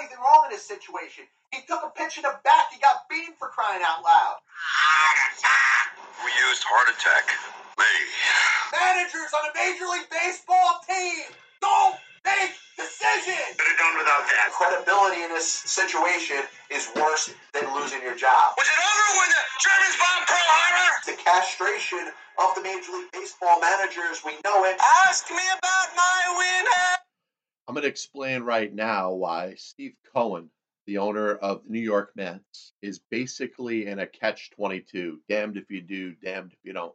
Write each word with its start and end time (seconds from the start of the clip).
anything 0.00 0.18
wrong 0.18 0.46
in 0.46 0.50
this 0.54 0.64
situation. 0.64 1.24
He 1.52 1.62
took 1.66 1.82
a 1.86 1.90
pitch 1.94 2.18
in 2.18 2.24
the 2.26 2.34
back. 2.42 2.72
He 2.74 2.80
got 2.80 3.06
beaten 3.08 3.34
for 3.38 3.48
crying 3.48 3.82
out 3.86 4.02
loud. 4.02 4.42
We 6.24 6.30
used 6.50 6.64
heart 6.66 6.90
attack. 6.90 7.30
Me. 7.78 7.94
Managers 8.70 9.30
on 9.34 9.50
a 9.50 9.52
Major 9.54 9.86
League 9.90 10.10
Baseball 10.10 10.78
team 10.86 11.26
don't 11.58 11.98
make 12.22 12.54
decisions. 12.78 13.58
Could 13.58 13.70
have 13.70 13.82
done 13.82 13.98
without 13.98 14.24
that. 14.30 14.54
Credibility 14.54 15.26
in 15.26 15.30
this 15.34 15.46
situation 15.46 16.42
is 16.70 16.90
worse 16.94 17.34
than 17.52 17.66
losing 17.74 18.02
your 18.02 18.14
job. 18.14 18.54
Was 18.58 18.66
it 18.66 18.78
over 18.78 19.06
when 19.18 19.30
the 19.30 19.42
Germans 19.58 19.96
bombed 19.98 20.26
Pearl 20.30 20.48
Harbor? 20.54 20.90
The 21.06 21.18
castration 21.18 22.04
of 22.38 22.54
the 22.54 22.62
Major 22.62 22.94
League 22.94 23.10
Baseball 23.10 23.58
managers, 23.60 24.22
we 24.22 24.38
know 24.46 24.64
it. 24.66 24.78
Ask 25.06 25.30
me 25.30 25.44
about 25.58 25.88
my 25.98 26.18
win. 26.38 27.03
I'm 27.74 27.80
going 27.80 27.86
to 27.86 27.90
explain 27.90 28.44
right 28.44 28.72
now 28.72 29.10
why 29.14 29.56
Steve 29.56 29.96
Cohen, 30.14 30.48
the 30.86 30.98
owner 30.98 31.34
of 31.34 31.64
the 31.64 31.72
New 31.72 31.80
York 31.80 32.12
Mets, 32.14 32.72
is 32.82 33.00
basically 33.10 33.88
in 33.88 33.98
a 33.98 34.06
catch 34.06 34.52
22. 34.52 35.18
Damned 35.28 35.56
if 35.56 35.68
you 35.72 35.80
do, 35.80 36.14
damned 36.22 36.52
if 36.52 36.58
you 36.62 36.72
don't. 36.72 36.94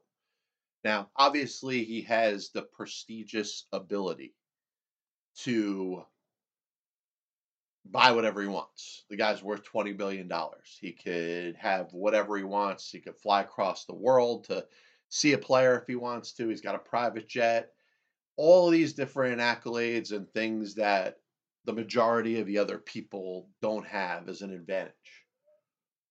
Now, 0.86 1.10
obviously, 1.18 1.84
he 1.84 2.04
has 2.04 2.52
the 2.52 2.62
prestigious 2.62 3.66
ability 3.73 4.34
to 5.40 6.06
buy 7.84 8.14
whatever 8.14 8.42
he 8.42 8.48
wants. 8.48 9.04
The 9.09 9.18
guy's 9.18 9.44
worth 9.44 9.70
$20 9.70 9.98
billion. 9.98 10.32
He 10.80 10.94
could 10.94 11.58
have 11.58 11.92
whatever 11.92 12.38
he 12.38 12.46
wants. 12.46 12.90
He 12.90 13.02
could 13.02 13.18
fly 13.18 13.42
across 13.42 13.84
the 13.84 13.96
world 13.96 14.46
to 14.46 14.66
see 15.09 15.34
a 15.34 15.38
player 15.38 15.78
if 15.78 15.88
he 15.88 15.98
wants 15.98 16.32
to. 16.36 16.48
He's 16.48 16.62
got 16.62 16.76
a 16.76 16.80
private 16.80 17.28
jet. 17.28 17.73
All 18.42 18.70
these 18.70 18.94
different 18.94 19.42
accolades 19.42 20.14
and 20.14 20.32
things 20.32 20.76
that 20.76 21.18
the 21.66 21.73
majority 21.73 22.40
of 22.40 22.48
the 22.48 22.59
other 22.59 22.78
people 22.78 23.50
don't 23.62 23.86
have 23.86 24.30
as 24.30 24.42
an 24.42 24.54
advantage. 24.54 24.94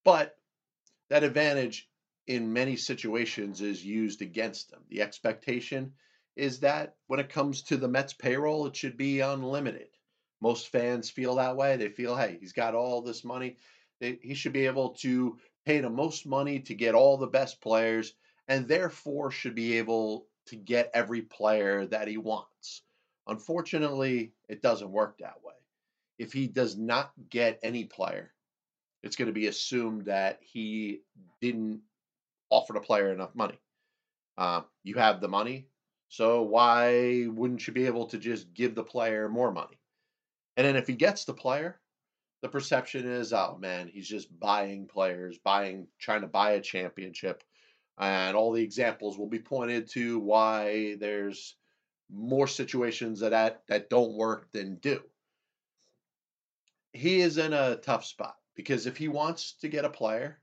But 0.05 0.37
that 1.09 1.25
advantage 1.25 1.89
in 2.27 2.53
many 2.53 2.77
situations 2.77 3.63
is 3.63 3.83
used 3.83 4.21
against 4.21 4.71
them. 4.71 4.83
The 4.91 5.01
expectation 5.01 5.95
is 6.37 6.61
that 6.61 6.97
when 7.07 7.19
it 7.19 7.31
comes 7.31 7.63
to 7.63 7.79
the 7.79 7.89
Mets 7.89 8.13
payroll, 8.13 8.67
it 8.67 8.77
should 8.77 8.99
be 8.99 9.21
unlimited. 9.21 9.89
Most 10.43 10.69
fans 10.69 11.09
feel 11.09 11.37
that 11.37 11.57
way. 11.57 11.79
They 11.79 11.89
feel, 11.89 12.15
hey, 12.15 12.37
he's 12.39 12.53
got 12.53 12.75
all 12.75 13.01
this 13.01 13.25
money. 13.25 13.57
He 14.01 14.35
should 14.35 14.53
be 14.53 14.67
able 14.67 14.91
to 14.97 15.39
pay 15.65 15.81
the 15.81 15.89
most 15.89 16.27
money 16.27 16.61
to 16.61 16.75
get 16.75 16.95
all 16.95 17.17
the 17.17 17.27
best 17.27 17.63
players, 17.63 18.13
and 18.49 18.69
therefore 18.69 19.31
should 19.31 19.55
be 19.55 19.79
able 19.79 20.27
to 20.49 20.57
get 20.57 20.91
every 20.95 21.23
player 21.23 21.87
that 21.87 22.09
he 22.09 22.17
wants. 22.17 22.83
Unfortunately, 23.27 24.33
it 24.49 24.63
doesn't 24.63 24.91
work 24.91 25.19
that 25.19 25.43
way. 25.45 25.55
If 26.19 26.33
he 26.33 26.47
does 26.47 26.77
not 26.77 27.13
get 27.31 27.61
any 27.63 27.85
player, 27.85 28.33
it's 29.03 29.17
going 29.17 29.27
to 29.27 29.33
be 29.33 29.47
assumed 29.47 30.07
that 30.07 30.41
he 30.41 31.03
didn't 31.41 31.81
offer 32.51 32.73
the 32.73 32.81
player 32.81 33.13
enough 33.13 33.35
money. 33.35 33.59
Uh, 34.37 34.63
you 34.83 34.95
have 34.95 35.21
the 35.21 35.29
money, 35.29 35.67
so 36.09 36.43
why 36.43 37.27
wouldn't 37.29 37.67
you 37.67 37.73
be 37.73 37.87
able 37.87 38.07
to 38.07 38.19
just 38.19 38.55
give 38.55 38.75
the 38.75 38.83
player 38.83 39.29
more 39.29 39.53
money? 39.53 39.79
And 40.57 40.67
then 40.67 40.77
if 40.77 40.87
he 40.87 40.95
gets 40.95 41.25
the 41.25 41.35
player, 41.35 41.81
the 42.43 42.49
perception 42.49 43.07
is, 43.07 43.33
oh 43.33 43.59
man, 43.61 43.89
he's 43.89 44.09
just 44.09 44.39
buying 44.39 44.87
players, 44.87 45.39
buying, 45.39 45.87
trying 45.99 46.23
to 46.23 46.27
buy 46.29 46.53
a 46.53 46.61
championship. 46.61 47.43
And 47.99 48.37
all 48.37 48.53
the 48.53 48.63
examples 48.63 49.19
will 49.19 49.29
be 49.29 49.41
pointed 49.41 49.89
to 49.91 50.19
why 50.21 50.97
there's 51.01 51.57
more 52.11 52.47
situations 52.47 53.21
that, 53.21 53.63
that, 53.69 53.91
don't 53.91 54.15
work 54.15 54.51
than 54.53 54.77
do. 54.77 55.03
He 56.93 57.21
is 57.21 57.39
in 57.39 57.53
a 57.53 57.77
tough 57.77 58.05
spot 58.05 58.37
because 58.55 58.87
if 58.87 58.97
he 58.97 59.09
wants 59.09 59.53
to 59.61 59.69
get 59.69 59.85
a 59.85 59.91
player 59.91 60.39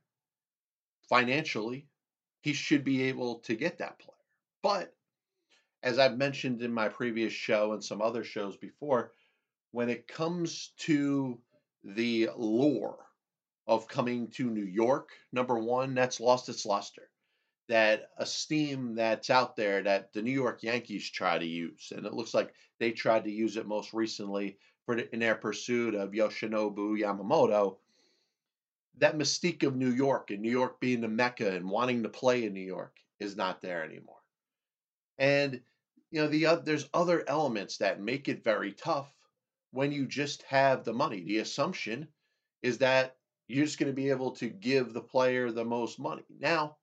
financially, 1.10 1.88
he 2.42 2.54
should 2.54 2.84
be 2.84 3.04
able 3.04 3.40
to 3.40 3.56
get 3.56 3.80
that 3.80 4.00
player. 4.00 4.16
But 4.62 4.94
as 5.82 6.00
I've 6.00 6.18
mentioned 6.18 6.62
in 6.62 6.74
my 6.74 6.90
previous 6.90 7.34
show 7.34 7.74
and 7.74 7.84
some 7.84 8.02
other 8.02 8.24
shows 8.24 8.58
before, 8.58 9.12
when 9.72 9.90
it 9.90 10.08
comes 10.08 10.74
to 10.80 11.40
the 11.84 12.30
lure 12.36 12.98
of 13.68 13.88
coming 13.88 14.30
to 14.32 14.50
New 14.50 14.66
York, 14.66 15.10
number 15.32 15.60
one, 15.60 15.94
that's 15.94 16.20
lost 16.20 16.50
its 16.50 16.66
luster. 16.66 17.10
That 17.68 18.12
esteem 18.18 18.96
that's 18.96 19.30
out 19.30 19.56
there 19.56 19.82
that 19.84 20.14
the 20.14 20.22
New 20.22 20.32
York 20.32 20.62
Yankees 20.62 21.10
try 21.10 21.40
to 21.40 21.46
use, 21.46 21.92
and 21.96 22.06
it 22.06 22.14
looks 22.14 22.34
like 22.34 22.54
they 22.80 22.92
tried 22.92 23.24
to 23.24 23.32
use 23.32 23.58
it 23.58 23.66
most 23.66 23.94
recently 23.94 24.58
for 24.86 24.98
in 24.98 25.20
their 25.20 25.36
pursuit 25.36 25.96
of 25.96 26.12
Yoshinobu 26.12 27.00
Yamamoto. 27.00 27.78
That 29.00 29.18
mystique 29.18 29.64
of 29.64 29.76
New 29.76 29.90
York 29.90 30.30
and 30.30 30.42
New 30.42 30.52
York 30.52 30.80
being 30.80 31.02
the 31.02 31.08
mecca 31.08 31.56
and 31.56 31.70
wanting 31.70 32.04
to 32.04 32.10
play 32.10 32.46
in 32.46 32.54
New 32.54 32.62
York 32.62 32.96
is 33.20 33.36
not 33.36 33.62
there 33.62 33.84
anymore. 33.84 34.22
And 35.18 35.62
you 36.12 36.22
know 36.22 36.28
the 36.28 36.46
uh, 36.46 36.56
there's 36.58 36.90
other 36.94 37.24
elements 37.28 37.78
that 37.78 38.00
make 38.00 38.30
it 38.30 38.44
very 38.44 38.74
tough 38.74 39.12
when 39.72 39.92
you 39.92 40.06
just 40.06 40.44
have 40.44 40.84
the 40.84 40.94
money. 40.94 41.24
The 41.24 41.40
assumption 41.40 42.08
is 42.62 42.78
that 42.78 43.18
you're 43.48 43.66
just 43.66 43.80
going 43.80 43.92
to 43.92 43.96
be 43.96 44.10
able 44.10 44.32
to 44.32 44.48
give 44.48 44.94
the 44.94 45.02
player 45.02 45.52
the 45.52 45.66
most 45.66 46.00
money. 46.00 46.24
Now, 46.40 46.78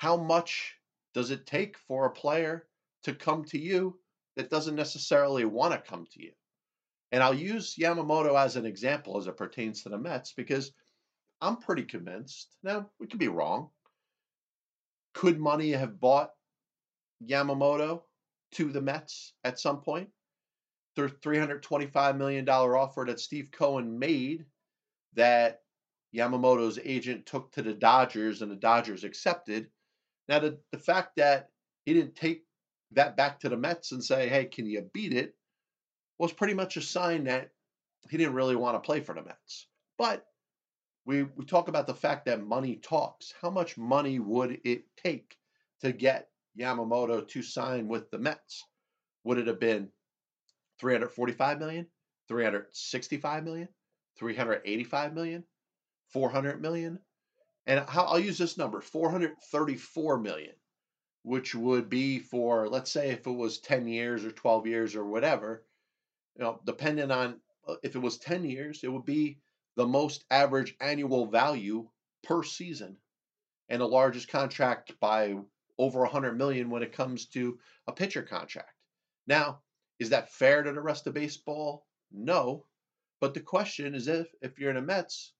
how 0.00 0.16
much 0.16 0.76
does 1.12 1.30
it 1.30 1.44
take 1.44 1.76
for 1.76 2.06
a 2.06 2.10
player 2.10 2.66
to 3.02 3.12
come 3.12 3.44
to 3.44 3.58
you 3.58 3.98
that 4.34 4.48
doesn't 4.48 4.74
necessarily 4.74 5.44
want 5.44 5.74
to 5.74 5.90
come 5.90 6.06
to 6.10 6.22
you? 6.22 6.32
And 7.12 7.22
I'll 7.22 7.34
use 7.34 7.76
Yamamoto 7.78 8.34
as 8.34 8.56
an 8.56 8.64
example 8.64 9.18
as 9.18 9.26
it 9.26 9.36
pertains 9.36 9.82
to 9.82 9.90
the 9.90 9.98
Mets 9.98 10.32
because 10.32 10.72
I'm 11.42 11.58
pretty 11.58 11.82
convinced. 11.82 12.56
Now, 12.62 12.88
we 12.98 13.08
could 13.08 13.18
be 13.18 13.28
wrong. 13.28 13.68
Could 15.12 15.38
money 15.38 15.72
have 15.72 16.00
bought 16.00 16.30
Yamamoto 17.22 18.00
to 18.52 18.72
the 18.72 18.80
Mets 18.80 19.34
at 19.44 19.60
some 19.60 19.82
point? 19.82 20.08
The 20.96 21.08
$325 21.08 22.16
million 22.16 22.48
offer 22.48 23.04
that 23.06 23.20
Steve 23.20 23.50
Cohen 23.52 23.98
made 23.98 24.46
that 25.12 25.60
Yamamoto's 26.16 26.78
agent 26.82 27.26
took 27.26 27.52
to 27.52 27.60
the 27.60 27.74
Dodgers 27.74 28.40
and 28.40 28.50
the 28.50 28.56
Dodgers 28.56 29.04
accepted. 29.04 29.68
Now, 30.30 30.38
the, 30.38 30.58
the 30.70 30.78
fact 30.78 31.16
that 31.16 31.48
he 31.84 31.92
didn't 31.92 32.14
take 32.14 32.44
that 32.92 33.16
back 33.16 33.40
to 33.40 33.48
the 33.48 33.56
Mets 33.56 33.90
and 33.90 34.02
say, 34.02 34.28
hey, 34.28 34.44
can 34.44 34.64
you 34.64 34.88
beat 34.94 35.12
it, 35.12 35.34
was 36.18 36.32
pretty 36.32 36.54
much 36.54 36.76
a 36.76 36.82
sign 36.82 37.24
that 37.24 37.50
he 38.08 38.16
didn't 38.16 38.34
really 38.34 38.54
want 38.54 38.76
to 38.76 38.86
play 38.86 39.00
for 39.00 39.12
the 39.12 39.24
Mets. 39.24 39.66
But 39.98 40.24
we, 41.04 41.24
we 41.24 41.44
talk 41.44 41.66
about 41.66 41.88
the 41.88 41.94
fact 41.94 42.26
that 42.26 42.46
money 42.46 42.76
talks. 42.76 43.34
How 43.42 43.50
much 43.50 43.76
money 43.76 44.20
would 44.20 44.60
it 44.62 44.84
take 44.96 45.36
to 45.80 45.90
get 45.90 46.28
Yamamoto 46.56 47.26
to 47.26 47.42
sign 47.42 47.88
with 47.88 48.08
the 48.12 48.18
Mets? 48.18 48.64
Would 49.24 49.38
it 49.38 49.48
have 49.48 49.58
been 49.58 49.88
345 50.78 51.58
million, 51.58 51.86
365 52.28 53.44
million, 53.44 53.68
385 54.16 55.12
million, 55.12 55.42
400 56.12 56.62
million? 56.62 57.00
And 57.70 57.84
I'll 57.86 58.18
use 58.18 58.36
this 58.36 58.58
number 58.58 58.80
434 58.80 60.18
million, 60.18 60.56
which 61.22 61.54
would 61.54 61.88
be 61.88 62.18
for, 62.18 62.68
let's 62.68 62.90
say, 62.90 63.10
if 63.10 63.24
it 63.24 63.30
was 63.30 63.60
10 63.60 63.86
years 63.86 64.24
or 64.24 64.32
12 64.32 64.66
years 64.66 64.96
or 64.96 65.04
whatever, 65.04 65.64
you 66.36 66.42
know, 66.42 66.60
depending 66.66 67.12
on 67.12 67.40
uh, 67.68 67.76
if 67.84 67.94
it 67.94 68.00
was 68.00 68.18
10 68.18 68.44
years, 68.44 68.82
it 68.82 68.88
would 68.88 69.04
be 69.04 69.38
the 69.76 69.86
most 69.86 70.24
average 70.32 70.74
annual 70.80 71.26
value 71.26 71.88
per 72.24 72.42
season 72.42 72.96
and 73.68 73.80
the 73.80 73.86
largest 73.86 74.26
contract 74.26 74.98
by 74.98 75.36
over 75.78 76.00
100 76.00 76.36
million 76.36 76.70
when 76.70 76.82
it 76.82 76.92
comes 76.92 77.26
to 77.26 77.56
a 77.86 77.92
pitcher 77.92 78.22
contract. 78.22 78.74
Now, 79.28 79.60
is 80.00 80.10
that 80.10 80.32
fair 80.32 80.64
to 80.64 80.72
the 80.72 80.82
rest 80.82 81.06
of 81.06 81.14
baseball? 81.14 81.86
No. 82.10 82.66
But 83.20 83.32
the 83.32 83.40
question 83.40 83.94
is 83.94 84.08
if 84.08 84.26
if 84.42 84.58
you're 84.58 84.70
in 84.70 84.76
a 84.76 84.82
Mets, 84.82 85.34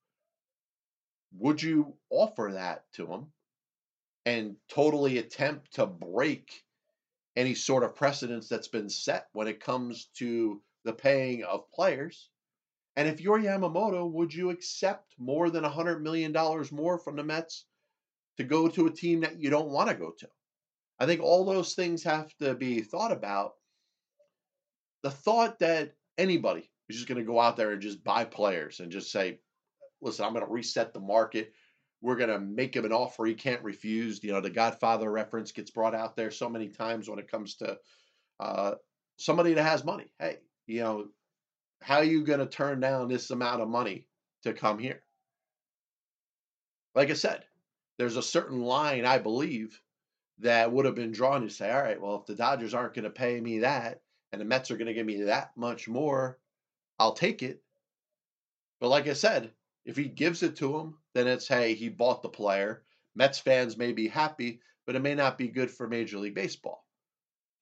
would 1.36 1.62
you 1.62 1.94
offer 2.10 2.50
that 2.54 2.84
to 2.94 3.06
him 3.06 3.26
and 4.26 4.56
totally 4.68 5.18
attempt 5.18 5.74
to 5.74 5.86
break 5.86 6.64
any 7.36 7.54
sort 7.54 7.84
of 7.84 7.96
precedence 7.96 8.48
that's 8.48 8.68
been 8.68 8.90
set 8.90 9.28
when 9.32 9.48
it 9.48 9.60
comes 9.60 10.06
to 10.16 10.60
the 10.84 10.92
paying 10.92 11.44
of 11.44 11.70
players? 11.70 12.28
And 12.96 13.08
if 13.08 13.20
you're 13.20 13.38
Yamamoto, 13.38 14.10
would 14.10 14.34
you 14.34 14.50
accept 14.50 15.14
more 15.18 15.48
than 15.50 15.64
$100 15.64 16.00
million 16.00 16.32
more 16.72 16.98
from 16.98 17.16
the 17.16 17.24
Mets 17.24 17.64
to 18.36 18.44
go 18.44 18.68
to 18.68 18.86
a 18.86 18.92
team 18.92 19.20
that 19.20 19.40
you 19.40 19.50
don't 19.50 19.70
want 19.70 19.88
to 19.88 19.94
go 19.94 20.10
to? 20.18 20.28
I 20.98 21.06
think 21.06 21.22
all 21.22 21.44
those 21.44 21.74
things 21.74 22.02
have 22.02 22.36
to 22.38 22.54
be 22.54 22.82
thought 22.82 23.12
about. 23.12 23.54
The 25.02 25.10
thought 25.10 25.60
that 25.60 25.94
anybody 26.18 26.68
is 26.88 26.96
just 26.96 27.08
going 27.08 27.18
to 27.18 27.24
go 27.24 27.40
out 27.40 27.56
there 27.56 27.70
and 27.70 27.80
just 27.80 28.04
buy 28.04 28.24
players 28.24 28.80
and 28.80 28.92
just 28.92 29.10
say, 29.10 29.38
listen, 30.00 30.24
I'm 30.24 30.32
going 30.32 30.44
to 30.44 30.50
reset 30.50 30.92
the 30.92 31.00
market. 31.00 31.52
We're 32.02 32.16
going 32.16 32.30
to 32.30 32.40
make 32.40 32.74
him 32.74 32.84
an 32.84 32.92
offer 32.92 33.26
he 33.26 33.34
can't 33.34 33.62
refuse. 33.62 34.22
You 34.22 34.32
know, 34.32 34.40
the 34.40 34.50
Godfather 34.50 35.10
reference 35.10 35.52
gets 35.52 35.70
brought 35.70 35.94
out 35.94 36.16
there 36.16 36.30
so 36.30 36.48
many 36.48 36.68
times 36.68 37.08
when 37.08 37.18
it 37.18 37.30
comes 37.30 37.56
to 37.56 37.78
uh, 38.38 38.74
somebody 39.18 39.54
that 39.54 39.62
has 39.62 39.84
money. 39.84 40.12
Hey, 40.18 40.38
you 40.66 40.80
know, 40.80 41.08
how 41.82 41.96
are 41.96 42.04
you 42.04 42.24
going 42.24 42.40
to 42.40 42.46
turn 42.46 42.80
down 42.80 43.08
this 43.08 43.30
amount 43.30 43.60
of 43.60 43.68
money 43.68 44.06
to 44.44 44.52
come 44.52 44.78
here? 44.78 45.02
Like 46.94 47.10
I 47.10 47.14
said, 47.14 47.44
there's 47.98 48.16
a 48.16 48.22
certain 48.22 48.62
line 48.62 49.04
I 49.04 49.18
believe 49.18 49.80
that 50.38 50.72
would 50.72 50.86
have 50.86 50.94
been 50.94 51.12
drawn 51.12 51.42
to 51.42 51.50
say, 51.50 51.70
all 51.70 51.82
right, 51.82 52.00
well, 52.00 52.16
if 52.16 52.26
the 52.26 52.34
Dodgers 52.34 52.72
aren't 52.72 52.94
going 52.94 53.04
to 53.04 53.10
pay 53.10 53.40
me 53.40 53.58
that 53.60 54.00
and 54.32 54.40
the 54.40 54.46
Mets 54.46 54.70
are 54.70 54.76
going 54.76 54.86
to 54.86 54.94
give 54.94 55.06
me 55.06 55.22
that 55.24 55.50
much 55.56 55.86
more, 55.86 56.38
I'll 56.98 57.12
take 57.12 57.42
it. 57.42 57.62
But 58.80 58.88
like 58.88 59.06
I 59.06 59.12
said, 59.12 59.50
if 59.84 59.96
he 59.96 60.04
gives 60.04 60.42
it 60.42 60.56
to 60.56 60.78
him, 60.78 60.94
then 61.14 61.26
it's, 61.26 61.48
hey, 61.48 61.74
he 61.74 61.88
bought 61.88 62.22
the 62.22 62.28
player. 62.28 62.82
Mets 63.14 63.38
fans 63.38 63.76
may 63.76 63.92
be 63.92 64.08
happy, 64.08 64.60
but 64.86 64.96
it 64.96 65.02
may 65.02 65.14
not 65.14 65.38
be 65.38 65.48
good 65.48 65.70
for 65.70 65.88
Major 65.88 66.18
League 66.18 66.34
Baseball. 66.34 66.84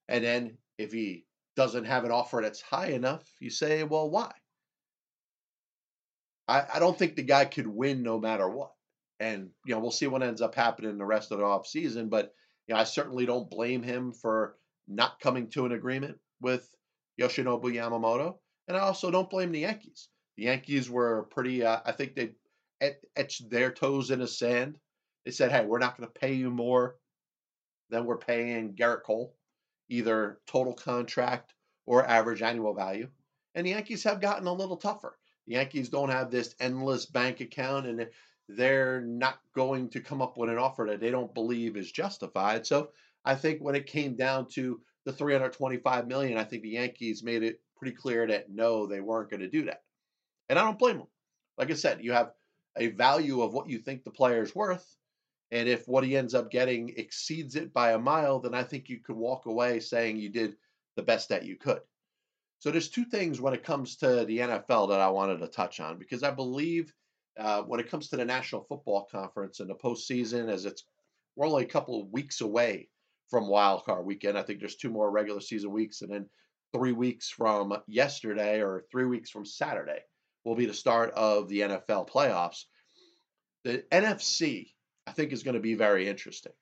And 0.09 0.25
then 0.25 0.59
if 0.79 0.93
he 0.93 1.27
doesn't 1.57 1.85
have 1.85 2.05
an 2.05 2.11
offer 2.11 2.41
that's 2.43 2.61
high 2.61 2.89
enough, 2.89 3.25
you 3.41 3.51
say, 3.51 3.83
well, 3.83 4.11
why? 4.11 4.33
I, 6.47 6.65
I 6.75 6.79
don't 6.79 6.99
think 6.99 7.17
the 7.17 7.23
guy 7.23 7.45
could 7.45 7.67
win 7.67 8.03
no 8.03 8.19
matter 8.19 8.49
what. 8.49 8.73
And, 9.21 9.51
you 9.67 9.75
know, 9.75 9.81
we'll 9.81 9.91
see 9.91 10.07
what 10.07 10.23
ends 10.23 10.41
up 10.41 10.55
happening 10.55 10.97
the 10.97 11.05
rest 11.05 11.33
of 11.33 11.39
the 11.39 11.45
offseason. 11.45 12.09
But, 12.09 12.33
you 12.67 12.75
know, 12.75 12.81
I 12.81 12.85
certainly 12.85 13.27
don't 13.27 13.51
blame 13.51 13.83
him 13.83 14.13
for 14.13 14.57
not 14.87 15.21
coming 15.21 15.49
to 15.51 15.67
an 15.67 15.73
agreement 15.73 16.19
with 16.41 16.69
Yoshinobu 17.21 17.65
Yamamoto. 17.65 18.37
And 18.69 18.77
I 18.77 18.81
also 18.81 19.11
don't 19.11 19.31
blame 19.31 19.51
the 19.51 19.61
Yankees. 19.61 20.09
The 20.39 20.45
Yankees 20.45 20.89
were 20.89 21.25
pretty, 21.25 21.65
uh, 21.65 21.81
I 21.85 21.91
think 21.91 22.15
they 22.15 22.31
etched 23.17 23.51
their 23.51 23.73
toes 23.73 24.13
in 24.13 24.21
the 24.21 24.29
sand. 24.29 24.79
They 25.25 25.33
said, 25.33 25.51
hey, 25.51 25.67
we're 25.67 25.81
not 25.81 25.97
going 25.97 26.09
to 26.09 26.21
pay 26.21 26.35
you 26.35 26.49
more 26.49 26.95
than 27.91 28.05
we're 28.05 28.19
paying 28.19 28.77
Gerrit 28.77 29.03
Cole, 29.03 29.35
either 29.89 30.39
total 30.47 30.75
contract 30.75 31.55
or 31.87 32.07
average 32.07 32.41
annual 32.41 32.73
value. 32.73 33.09
And 33.57 33.67
the 33.67 33.73
Yankees 33.73 34.05
have 34.05 34.21
gotten 34.21 34.47
a 34.47 34.53
little 34.53 34.77
tougher. 34.77 35.19
The 35.49 35.55
Yankees 35.55 35.89
don't 35.89 36.11
have 36.11 36.31
this 36.31 36.55
endless 36.61 37.05
bank 37.05 37.41
account 37.41 37.87
and 37.87 38.07
they're 38.49 39.01
not 39.01 39.41
going 39.57 39.89
to 39.89 40.01
come 40.01 40.23
up 40.23 40.39
with 40.39 40.51
an 40.51 40.59
offer 40.59 40.87
that 40.89 41.01
they 41.01 41.11
don't 41.11 41.35
believe 41.35 41.77
is 41.77 41.91
justified. 41.91 42.65
So 42.65 42.91
I 43.25 43.35
think 43.35 43.61
when 43.61 43.75
it 43.75 43.87
came 43.87 44.15
down 44.15 44.47
to 44.51 44.81
the 45.05 45.13
325 45.13 46.07
million, 46.07 46.39
I 46.39 46.45
think 46.45 46.63
the 46.63 46.69
Yankees 46.69 47.25
made 47.25 47.43
it 47.43 47.61
pretty 47.77 47.97
clear 47.97 48.25
that 48.29 48.51
no, 48.51 48.87
they 48.87 49.01
weren't 49.01 49.31
going 49.31 49.41
to 49.41 49.51
do 49.51 49.65
that. 49.65 49.83
And 50.49 50.59
I 50.59 50.65
don't 50.65 50.79
blame 50.79 50.99
them. 50.99 51.07
Like 51.57 51.71
I 51.71 51.75
said, 51.75 52.03
you 52.03 52.13
have 52.13 52.33
a 52.77 52.89
value 52.89 53.43
of 53.43 53.53
what 53.53 53.69
you 53.69 53.79
think 53.79 54.05
the 54.05 54.11
player 54.11 54.43
is 54.43 54.55
worth. 54.55 54.87
And 55.51 55.69
if 55.69 55.89
what 55.89 56.05
he 56.05 56.17
ends 56.17 56.35
up 56.35 56.51
getting 56.51 56.95
exceeds 56.97 57.57
it 57.57 57.73
by 57.73 57.93
a 57.93 57.99
mile, 57.99 58.39
then 58.39 58.55
I 58.55 58.63
think 58.63 58.89
you 58.89 59.01
could 59.01 59.17
walk 59.17 59.47
away 59.47 59.81
saying 59.81 60.19
you 60.19 60.29
did 60.29 60.57
the 60.97 61.03
best 61.03 61.29
that 61.31 61.45
you 61.45 61.57
could. 61.57 61.81
So 62.61 62.71
there's 62.71 62.89
two 62.89 63.05
things 63.05 63.41
when 63.41 63.55
it 63.55 63.65
comes 63.65 63.97
to 63.97 64.25
the 64.25 64.39
NFL 64.39 64.91
that 64.91 65.01
I 65.01 65.09
wanted 65.09 65.39
to 65.39 65.49
touch 65.49 65.81
on 65.81 65.99
because 65.99 66.23
I 66.23 66.31
believe 66.31 66.93
uh, 67.39 67.63
when 67.63 67.81
it 67.81 67.91
comes 67.91 68.09
to 68.09 68.17
the 68.17 68.25
National 68.25 68.65
Football 68.65 69.09
Conference 69.11 69.61
and 69.61 69.71
the 69.71 69.75
postseason, 69.75 70.51
as 70.51 70.65
it's 70.65 70.85
we're 71.37 71.47
only 71.47 71.63
a 71.63 71.69
couple 71.69 72.01
of 72.01 72.11
weeks 72.11 72.41
away 72.41 72.89
from 73.31 73.47
Wild 73.47 73.85
Card 73.85 74.05
Weekend. 74.05 74.37
I 74.37 74.43
think 74.43 74.59
there's 74.59 74.75
two 74.75 74.91
more 74.91 75.11
regular 75.11 75.41
season 75.41 75.71
weeks, 75.71 76.03
and 76.03 76.11
then 76.11 76.29
three 76.75 76.93
weeks 76.93 77.31
from 77.31 77.77
yesterday 77.87 78.61
or 78.61 78.85
three 78.91 79.07
weeks 79.07 79.31
from 79.31 79.45
Saturday 79.45 80.01
will 80.49 80.57
be 80.57 80.67
the 80.67 80.75
start 80.75 81.13
of 81.13 81.49
the 81.49 81.61
NFL 81.61 82.09
playoffs. 82.09 82.65
The 83.65 83.85
NFC, 83.93 84.73
I 85.07 85.13
think, 85.13 85.33
is 85.33 85.43
going 85.43 85.55
to 85.55 85.61
be 85.61 85.75
very 85.75 86.09
interesting. 86.09 86.53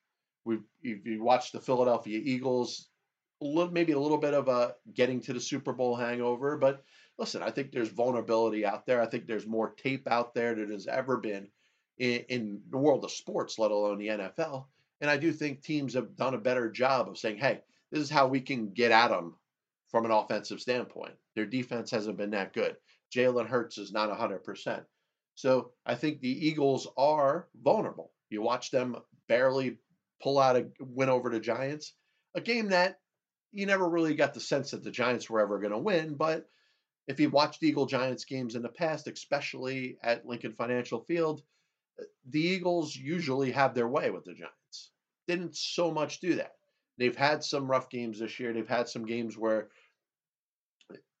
We, 0.45 0.59
if 0.83 1.05
you 1.05 1.23
watch 1.23 1.51
the 1.51 1.59
Philadelphia 1.61 2.19
Eagles, 2.23 2.89
a 3.41 3.45
little, 3.45 3.71
maybe 3.71 3.93
a 3.93 3.99
little 3.99 4.17
bit 4.17 4.33
of 4.33 4.47
a 4.47 4.75
getting 4.93 5.21
to 5.21 5.33
the 5.33 5.39
Super 5.39 5.73
Bowl 5.73 5.95
hangover, 5.95 6.57
but 6.57 6.83
listen, 7.17 7.41
I 7.41 7.51
think 7.51 7.71
there's 7.71 7.89
vulnerability 7.89 8.65
out 8.65 8.85
there. 8.85 9.01
I 9.01 9.07
think 9.07 9.25
there's 9.25 9.47
more 9.47 9.73
tape 9.73 10.07
out 10.09 10.33
there 10.33 10.55
than 10.55 10.71
has 10.71 10.87
ever 10.87 11.17
been 11.17 11.47
in, 11.97 12.23
in 12.29 12.61
the 12.69 12.77
world 12.77 13.03
of 13.03 13.11
sports, 13.11 13.59
let 13.59 13.71
alone 13.71 13.97
the 13.97 14.07
NFL. 14.07 14.65
And 15.01 15.09
I 15.09 15.17
do 15.17 15.31
think 15.31 15.61
teams 15.61 15.93
have 15.93 16.15
done 16.15 16.33
a 16.33 16.39
better 16.39 16.69
job 16.69 17.07
of 17.07 17.17
saying, 17.17 17.37
hey, 17.37 17.61
this 17.91 18.01
is 18.01 18.09
how 18.09 18.27
we 18.27 18.41
can 18.41 18.71
get 18.71 18.91
at 18.91 19.09
them 19.09 19.35
from 19.89 20.05
an 20.05 20.11
offensive 20.11 20.59
standpoint. 20.59 21.13
Their 21.35 21.45
defense 21.45 21.91
hasn't 21.91 22.17
been 22.17 22.31
that 22.31 22.53
good. 22.53 22.75
Jalen 23.15 23.47
Hurts 23.47 23.77
is 23.77 23.91
not 23.91 24.09
100%. 24.09 24.83
So 25.35 25.71
I 25.85 25.95
think 25.95 26.19
the 26.19 26.47
Eagles 26.47 26.87
are 26.97 27.47
vulnerable. 27.61 28.11
You 28.29 28.41
watch 28.41 28.71
them 28.71 28.97
barely 29.27 29.77
pull 30.21 30.39
out 30.39 30.55
a 30.55 30.67
win 30.79 31.09
over 31.09 31.29
the 31.29 31.39
Giants, 31.39 31.93
a 32.35 32.41
game 32.41 32.69
that 32.69 32.99
you 33.51 33.65
never 33.65 33.87
really 33.87 34.15
got 34.15 34.33
the 34.33 34.39
sense 34.39 34.71
that 34.71 34.83
the 34.83 34.91
Giants 34.91 35.29
were 35.29 35.39
ever 35.39 35.59
going 35.59 35.71
to 35.71 35.77
win. 35.77 36.15
But 36.15 36.49
if 37.07 37.19
you 37.19 37.29
watched 37.29 37.63
Eagle 37.63 37.85
Giants 37.85 38.25
games 38.25 38.55
in 38.55 38.61
the 38.61 38.69
past, 38.69 39.07
especially 39.07 39.97
at 40.03 40.25
Lincoln 40.25 40.53
Financial 40.53 41.01
Field, 41.01 41.41
the 42.29 42.41
Eagles 42.41 42.95
usually 42.95 43.51
have 43.51 43.73
their 43.73 43.87
way 43.87 44.09
with 44.09 44.25
the 44.25 44.33
Giants. 44.33 44.91
Didn't 45.27 45.55
so 45.55 45.91
much 45.91 46.19
do 46.19 46.35
that. 46.35 46.53
They've 46.97 47.15
had 47.15 47.43
some 47.43 47.69
rough 47.69 47.89
games 47.89 48.19
this 48.19 48.39
year. 48.39 48.53
They've 48.53 48.67
had 48.67 48.89
some 48.89 49.05
games 49.05 49.37
where 49.37 49.69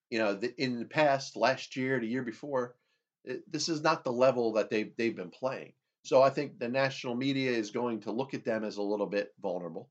you 0.09 0.19
know, 0.19 0.33
the, 0.33 0.53
in 0.61 0.79
the 0.79 0.85
past, 0.85 1.35
last 1.35 1.75
year, 1.75 1.99
the 1.99 2.07
year 2.07 2.23
before, 2.23 2.75
it, 3.23 3.49
this 3.51 3.69
is 3.69 3.81
not 3.81 4.03
the 4.03 4.11
level 4.11 4.53
that 4.53 4.69
they've 4.69 4.91
they've 4.97 5.15
been 5.15 5.31
playing. 5.31 5.73
So 6.03 6.21
I 6.21 6.29
think 6.29 6.57
the 6.57 6.69
national 6.69 7.15
media 7.15 7.51
is 7.51 7.71
going 7.71 8.01
to 8.01 8.11
look 8.11 8.33
at 8.33 8.45
them 8.45 8.63
as 8.63 8.77
a 8.77 8.81
little 8.81 9.07
bit 9.07 9.33
vulnerable. 9.41 9.89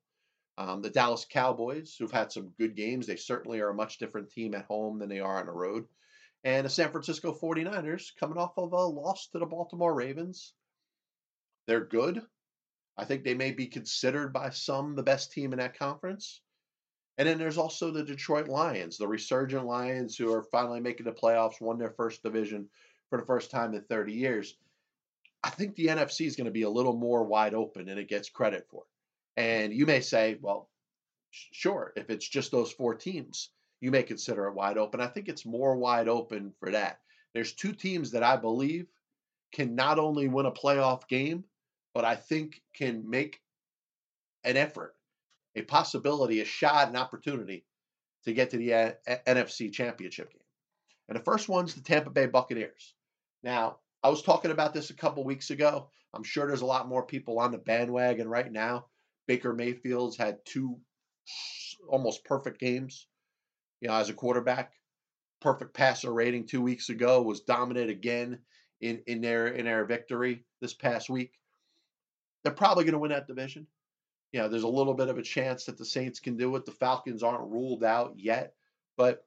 Um, 0.58 0.80
the 0.80 0.88
Dallas 0.88 1.26
Cowboys, 1.28 1.94
who've 1.98 2.10
had 2.10 2.32
some 2.32 2.54
good 2.58 2.74
games, 2.74 3.06
they 3.06 3.16
certainly 3.16 3.60
are 3.60 3.68
a 3.68 3.74
much 3.74 3.98
different 3.98 4.30
team 4.30 4.54
at 4.54 4.64
home 4.64 4.98
than 4.98 5.10
they 5.10 5.20
are 5.20 5.38
on 5.38 5.46
the 5.46 5.52
road. 5.52 5.84
And 6.44 6.64
the 6.64 6.70
San 6.70 6.90
Francisco 6.90 7.34
49ers, 7.34 8.16
coming 8.18 8.38
off 8.38 8.56
of 8.56 8.72
a 8.72 8.76
loss 8.76 9.28
to 9.32 9.38
the 9.38 9.44
Baltimore 9.44 9.94
Ravens, 9.94 10.54
they're 11.66 11.84
good. 11.84 12.22
I 12.96 13.04
think 13.04 13.24
they 13.24 13.34
may 13.34 13.50
be 13.50 13.66
considered 13.66 14.32
by 14.32 14.50
some 14.50 14.94
the 14.94 15.02
best 15.02 15.32
team 15.32 15.52
in 15.52 15.58
that 15.58 15.78
conference. 15.78 16.40
And 17.18 17.26
then 17.26 17.38
there's 17.38 17.58
also 17.58 17.90
the 17.90 18.02
Detroit 18.02 18.48
Lions, 18.48 18.98
the 18.98 19.08
resurgent 19.08 19.64
Lions 19.64 20.16
who 20.16 20.32
are 20.32 20.42
finally 20.42 20.80
making 20.80 21.06
the 21.06 21.12
playoffs, 21.12 21.60
won 21.60 21.78
their 21.78 21.90
first 21.90 22.22
division 22.22 22.68
for 23.08 23.18
the 23.18 23.26
first 23.26 23.50
time 23.50 23.74
in 23.74 23.82
30 23.82 24.12
years. 24.12 24.56
I 25.42 25.50
think 25.50 25.74
the 25.74 25.86
NFC 25.86 26.26
is 26.26 26.36
going 26.36 26.46
to 26.46 26.50
be 26.50 26.62
a 26.62 26.70
little 26.70 26.96
more 26.96 27.24
wide 27.24 27.54
open 27.54 27.88
and 27.88 27.98
it 27.98 28.08
gets 28.08 28.28
credit 28.28 28.66
for. 28.68 28.82
And 29.36 29.72
you 29.72 29.86
may 29.86 30.00
say, 30.00 30.38
well, 30.40 30.68
sure, 31.30 31.92
if 31.96 32.10
it's 32.10 32.28
just 32.28 32.50
those 32.50 32.72
four 32.72 32.94
teams, 32.94 33.50
you 33.80 33.90
may 33.90 34.02
consider 34.02 34.46
it 34.46 34.54
wide 34.54 34.78
open. 34.78 35.00
I 35.00 35.06
think 35.06 35.28
it's 35.28 35.46
more 35.46 35.76
wide 35.76 36.08
open 36.08 36.52
for 36.58 36.70
that. 36.72 37.00
There's 37.32 37.52
two 37.52 37.72
teams 37.72 38.10
that 38.10 38.22
I 38.22 38.36
believe 38.36 38.86
can 39.52 39.74
not 39.74 39.98
only 39.98 40.28
win 40.28 40.46
a 40.46 40.50
playoff 40.50 41.06
game, 41.08 41.44
but 41.94 42.04
I 42.04 42.16
think 42.16 42.62
can 42.74 43.08
make 43.08 43.40
an 44.44 44.56
effort 44.56 44.95
a 45.56 45.62
possibility, 45.62 46.40
a 46.40 46.44
shot, 46.44 46.88
an 46.88 46.96
opportunity 46.96 47.64
to 48.24 48.32
get 48.32 48.50
to 48.50 48.58
the 48.58 48.74
uh, 48.74 48.92
NFC 49.26 49.72
Championship 49.72 50.30
game. 50.30 50.42
And 51.08 51.16
the 51.16 51.24
first 51.24 51.48
one's 51.48 51.74
the 51.74 51.80
Tampa 51.80 52.10
Bay 52.10 52.26
Buccaneers. 52.26 52.94
Now, 53.42 53.78
I 54.02 54.10
was 54.10 54.22
talking 54.22 54.50
about 54.50 54.74
this 54.74 54.90
a 54.90 54.94
couple 54.94 55.24
weeks 55.24 55.50
ago. 55.50 55.88
I'm 56.12 56.24
sure 56.24 56.46
there's 56.46 56.60
a 56.60 56.66
lot 56.66 56.88
more 56.88 57.04
people 57.04 57.38
on 57.38 57.52
the 57.52 57.58
bandwagon 57.58 58.28
right 58.28 58.50
now. 58.50 58.86
Baker 59.26 59.52
Mayfield's 59.52 60.16
had 60.16 60.44
two 60.44 60.78
almost 61.88 62.24
perfect 62.24 62.60
games, 62.60 63.06
you 63.80 63.88
know, 63.88 63.94
as 63.94 64.10
a 64.10 64.14
quarterback. 64.14 64.72
Perfect 65.40 65.74
passer 65.74 66.12
rating 66.12 66.46
two 66.46 66.62
weeks 66.62 66.88
ago 66.88 67.22
was 67.22 67.40
dominant 67.40 67.90
again 67.90 68.38
in 68.80 69.02
in 69.06 69.20
their 69.20 69.48
in 69.48 69.66
their 69.66 69.84
victory 69.84 70.44
this 70.60 70.74
past 70.74 71.10
week. 71.10 71.32
They're 72.42 72.52
probably 72.52 72.84
going 72.84 72.92
to 72.92 72.98
win 72.98 73.10
that 73.10 73.26
division 73.26 73.66
you 74.36 74.42
know, 74.42 74.48
there's 74.48 74.64
a 74.64 74.68
little 74.68 74.92
bit 74.92 75.08
of 75.08 75.16
a 75.16 75.22
chance 75.22 75.64
that 75.64 75.78
the 75.78 75.84
Saints 75.86 76.20
can 76.20 76.36
do 76.36 76.54
it. 76.56 76.66
The 76.66 76.72
Falcons 76.72 77.22
aren't 77.22 77.50
ruled 77.50 77.82
out 77.82 78.12
yet, 78.18 78.52
but 78.98 79.24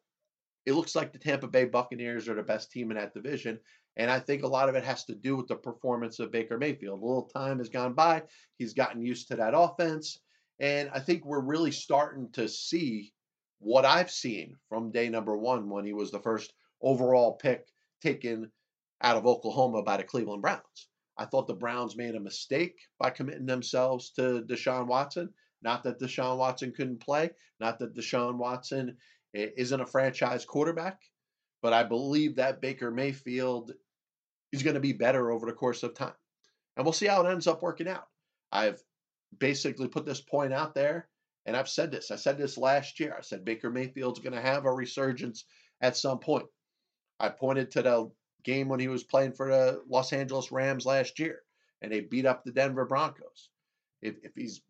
it 0.67 0.73
looks 0.73 0.95
like 0.95 1.11
the 1.11 1.17
Tampa 1.17 1.47
Bay 1.47 1.65
Buccaneers 1.65 2.29
are 2.29 2.35
the 2.35 2.43
best 2.43 2.71
team 2.71 2.91
in 2.91 2.97
that 2.97 3.15
division. 3.15 3.59
And 3.97 4.11
I 4.11 4.19
think 4.19 4.43
a 4.43 4.47
lot 4.47 4.69
of 4.69 4.75
it 4.75 4.83
has 4.83 5.05
to 5.05 5.15
do 5.15 5.35
with 5.35 5.47
the 5.47 5.55
performance 5.55 6.19
of 6.19 6.31
Baker 6.31 6.59
Mayfield. 6.59 7.01
A 7.01 7.03
little 7.03 7.27
time 7.33 7.57
has 7.57 7.69
gone 7.69 7.95
by. 7.95 8.21
He's 8.59 8.75
gotten 8.75 9.01
used 9.01 9.29
to 9.29 9.35
that 9.37 9.55
offense. 9.57 10.19
And 10.59 10.91
I 10.93 10.99
think 10.99 11.25
we're 11.25 11.41
really 11.41 11.71
starting 11.71 12.29
to 12.33 12.47
see 12.47 13.11
what 13.57 13.85
I've 13.85 14.11
seen 14.11 14.57
from 14.69 14.91
day 14.91 15.09
number 15.09 15.35
one 15.35 15.71
when 15.71 15.85
he 15.85 15.93
was 15.93 16.11
the 16.11 16.19
first 16.19 16.53
overall 16.83 17.33
pick 17.33 17.65
taken 18.03 18.51
out 19.01 19.17
of 19.17 19.25
Oklahoma 19.25 19.81
by 19.81 19.97
the 19.97 20.03
Cleveland 20.03 20.43
Browns. 20.43 20.87
I 21.19 21.25
thought 21.25 21.47
the 21.47 21.53
Browns 21.53 21.97
made 21.97 22.15
a 22.15 22.19
mistake 22.19 22.79
by 22.97 23.09
committing 23.09 23.45
themselves 23.45 24.11
to 24.11 24.45
Deshaun 24.49 24.87
Watson. 24.87 25.29
Not 25.61 25.83
that 25.83 25.99
Deshaun 25.99 26.37
Watson 26.37 26.71
couldn't 26.71 27.01
play, 27.01 27.31
not 27.59 27.77
that 27.79 27.93
Deshaun 27.93 28.37
Watson 28.37 28.95
isn't 29.33 29.81
a 29.81 29.85
franchise 29.85 30.45
quarterback, 30.45 30.97
but 31.61 31.73
I 31.73 31.83
believe 31.83 32.37
that 32.37 32.61
Baker 32.61 32.89
Mayfield 32.89 33.73
is 34.53 34.63
going 34.63 34.75
to 34.75 34.79
be 34.79 34.93
better 34.93 35.29
over 35.29 35.45
the 35.45 35.51
course 35.51 35.83
of 35.83 35.93
time. 35.93 36.13
And 36.77 36.85
we'll 36.85 36.93
see 36.93 37.07
how 37.07 37.25
it 37.25 37.29
ends 37.29 37.47
up 37.47 37.61
working 37.61 37.89
out. 37.89 38.05
I've 38.53 38.81
basically 39.37 39.89
put 39.89 40.05
this 40.05 40.21
point 40.21 40.53
out 40.53 40.73
there, 40.73 41.09
and 41.45 41.57
I've 41.57 41.67
said 41.67 41.91
this. 41.91 42.11
I 42.11 42.15
said 42.15 42.37
this 42.37 42.57
last 42.57 42.97
year. 42.97 43.13
I 43.17 43.21
said 43.21 43.43
Baker 43.43 43.69
Mayfield's 43.69 44.21
going 44.21 44.33
to 44.33 44.41
have 44.41 44.63
a 44.63 44.71
resurgence 44.71 45.43
at 45.81 45.97
some 45.97 46.19
point. 46.19 46.45
I 47.19 47.27
pointed 47.27 47.71
to 47.71 47.81
the 47.81 48.09
game 48.43 48.67
when 48.67 48.79
he 48.79 48.87
was 48.87 49.03
playing 49.03 49.33
for 49.33 49.49
the 49.49 49.83
Los 49.87 50.13
Angeles 50.13 50.51
Rams 50.51 50.85
last 50.85 51.19
year, 51.19 51.41
and 51.81 51.91
they 51.91 52.01
beat 52.01 52.25
up 52.25 52.43
the 52.43 52.51
Denver 52.51 52.85
Broncos. 52.85 53.49
If, 54.01 54.15
if 54.23 54.31
he's 54.35 54.61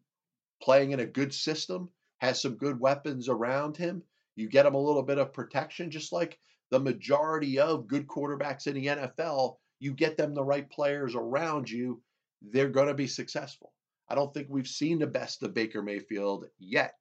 playing 0.62 0.92
in 0.92 1.00
a 1.00 1.06
good 1.06 1.34
system, 1.34 1.90
has 2.18 2.42
some 2.42 2.56
good 2.56 2.80
weapons 2.80 3.30
around 3.30 3.78
him, 3.78 4.04
you 4.36 4.50
get 4.50 4.66
him 4.66 4.76
a 4.76 4.82
little 4.82 5.04
bit 5.04 5.18
of 5.18 5.34
protection, 5.34 5.92
just 5.92 6.12
like 6.12 6.40
the 6.70 6.80
majority 6.80 7.60
of 7.60 7.88
good 7.88 8.08
quarterbacks 8.08 8.68
in 8.68 8.76
the 8.76 8.88
NFL, 8.88 9.58
you 9.80 9.94
get 9.94 10.18
them 10.18 10.34
the 10.34 10.44
right 10.44 10.70
players 10.70 11.16
around 11.16 11.70
you, 11.70 12.02
they're 12.42 12.70
going 12.70 12.88
to 12.88 12.94
be 12.94 13.08
successful. 13.08 13.74
I 14.08 14.16
don't 14.16 14.34
think 14.34 14.48
we've 14.50 14.68
seen 14.68 15.00
the 15.00 15.08
best 15.08 15.44
of 15.44 15.54
Baker 15.54 15.82
Mayfield 15.82 16.46
yet. 16.58 16.96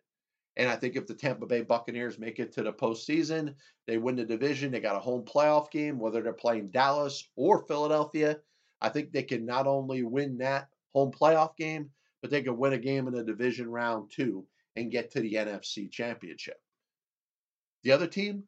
And 0.58 0.68
I 0.68 0.74
think 0.74 0.96
if 0.96 1.06
the 1.06 1.14
Tampa 1.14 1.46
Bay 1.46 1.62
Buccaneers 1.62 2.18
make 2.18 2.40
it 2.40 2.52
to 2.52 2.64
the 2.64 2.72
postseason, 2.72 3.54
they 3.86 3.96
win 3.96 4.16
the 4.16 4.24
division, 4.24 4.72
they 4.72 4.80
got 4.80 4.96
a 4.96 5.00
home 5.00 5.24
playoff 5.24 5.70
game, 5.70 6.00
whether 6.00 6.20
they're 6.20 6.32
playing 6.32 6.70
Dallas 6.70 7.28
or 7.36 7.64
Philadelphia. 7.66 8.38
I 8.80 8.88
think 8.88 9.12
they 9.12 9.22
can 9.22 9.46
not 9.46 9.68
only 9.68 10.02
win 10.02 10.38
that 10.38 10.68
home 10.92 11.12
playoff 11.12 11.56
game, 11.56 11.90
but 12.20 12.32
they 12.32 12.42
can 12.42 12.58
win 12.58 12.72
a 12.72 12.78
game 12.78 13.06
in 13.06 13.14
the 13.14 13.22
division 13.22 13.70
round 13.70 14.10
two 14.10 14.44
and 14.74 14.90
get 14.90 15.12
to 15.12 15.20
the 15.20 15.34
NFC 15.34 15.88
championship. 15.90 16.60
The 17.84 17.92
other 17.92 18.08
team 18.08 18.42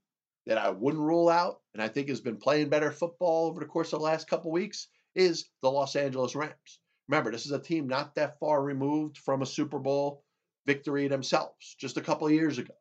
that 0.47 0.59
I 0.59 0.71
wouldn't 0.71 1.03
rule 1.03 1.29
out, 1.29 1.61
and 1.75 1.83
I 1.83 1.87
think 1.87 2.09
has 2.09 2.21
been 2.21 2.39
playing 2.39 2.71
better 2.71 2.91
football 2.91 3.47
over 3.47 3.61
the 3.61 3.67
course 3.67 3.93
of 3.93 4.01
the 4.01 4.05
last 4.05 4.29
couple 4.29 4.51
weeks, 4.51 4.89
is 5.15 5.49
the 5.63 5.71
Los 5.71 5.95
Angeles 5.95 6.35
Rams. 6.35 6.81
Remember, 7.09 7.31
this 7.31 7.47
is 7.47 7.53
a 7.53 7.59
team 7.61 7.87
not 7.87 8.17
that 8.17 8.39
far 8.41 8.61
removed 8.63 9.19
from 9.19 9.43
a 9.43 9.47
Super 9.47 9.79
Bowl 9.79 10.25
victory 10.67 11.09
themselves 11.09 11.77
just 11.79 11.97
a 11.97 12.03
couple 12.03 12.31
years 12.31 12.59
ago. 12.59 12.75